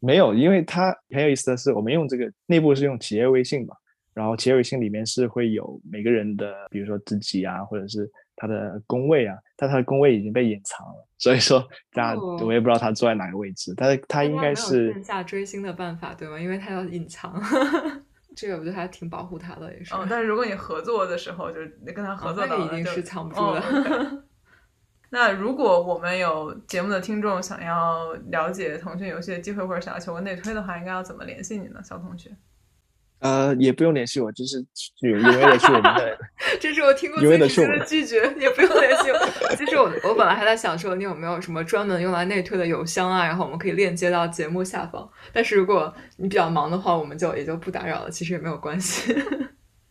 [0.00, 3.74] 没有，因为它很有意思的是，我们用这个内部是用企业微信嘛，
[4.14, 16.38] 然后企业微信里面是会有每个人的，比如说自己啊，或者是他的工位啊，但他的工位已经被隐藏了，所以说 大家我也不知道他坐在哪个位置，但是他应该是线下追星的办法对吗？
[16.38, 17.34] 因为他要隐藏，
[18.36, 19.92] 这个我觉得还挺保护他的也是。
[19.94, 24.22] 哦，但是如果你合作的时候，就是你跟他合作的，已经是藏不住的。
[25.10, 32.30] 那如果我们有节目的听众想要了解腾讯游戏的机会，或者想要求个内推的话，应该要怎么联系你呢，小同学？
[33.20, 34.64] 呃，也不用联系我，就是
[35.00, 36.16] 永永远的去我们的。
[36.60, 39.18] 这是我听过最直接的拒绝，也不用联系我。
[39.56, 43.26] 其实我我本来还在想说，你有没有什么专门用来内推的邮箱啊？
[43.26, 45.10] 然后我们可以链接到节目下方。
[45.32, 48.10] 但是如果你比较忙的话，我们就也就不打扰了。
[48.10, 49.12] 其实也没有关系。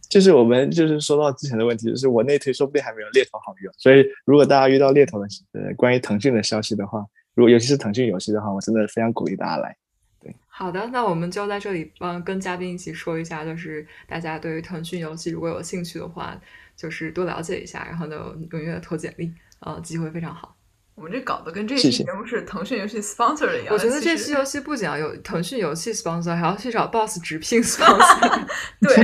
[0.09, 3.73] 就是我们就是说到之前的问题，就是我内推说不定还没有猎头好用。
[3.77, 9.75] 所以如果大家遇到猎头的呃关于腾讯的消息的话，如果尤其是腾讯游戏的话，我真的非常鼓励大家来。
[10.19, 16.39] 对好的，那我们就在这里帮跟嘉宾一起说一下，就是大家对于腾讯游戏如果有兴趣的话，
[16.75, 20.55] 就是多了解一下，然后呢踊跃投简历，呃，机会非常好。
[20.95, 23.71] 我们这搞得跟这期节目是腾讯游戏 sponsor 的一样。
[23.71, 28.47] 我觉得这期游戏不仅要有腾讯游戏 sponsor，还要去找 boss 直聘 sponsor。
[28.81, 28.95] 对，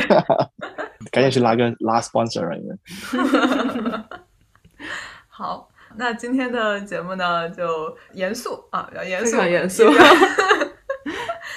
[1.12, 2.80] 赶紧去拉个拉 sponsor 人。
[5.28, 9.84] 好，那今天的节目呢就严肃啊，比较严肃，严肃。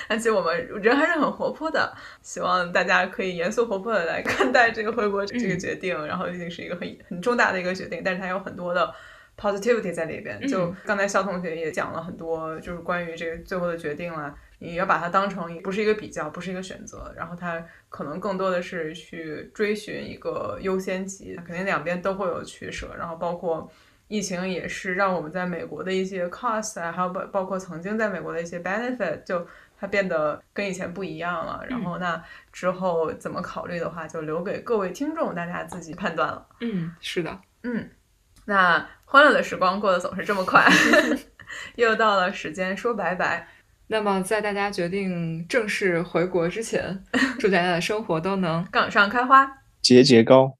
[0.08, 1.92] 而且我们人还是很活泼的，
[2.22, 6.06] 希望大家可以严肃活泼的来看待这个回国这个决定。
[6.06, 8.94] 然后毕竟是一个很很重大的一个决定，但是它有很多的
[9.36, 10.40] positivity 在里边。
[10.46, 21.34] 就刚才肖同学也讲了很多，就是关于这个最后的决定了，你要把它当成不是一个比较，不是一个选择，然后它可能更多的是去追寻一个优先级。
[21.44, 23.70] 肯定两边都会有取舍，然后包括
[24.08, 29.46] 疫情也是让我们在美国的一些 cost 啊，还有包包括曾经在美国的一些 benefit 就。
[29.78, 36.46] 它变得跟以前不一样了，然后那之后怎么考虑的话，就留给各位听众大家自己判断了。
[36.62, 37.90] 嗯，是的，嗯，
[38.46, 40.66] 那欢乐的时光过得总是这么快，
[41.76, 43.46] 又到了时间说拜拜。
[43.88, 47.02] 那么在大家决定正式回国之前，
[47.38, 49.48] 祝大家的生活都能杠上开花，
[49.80, 50.56] 节节高。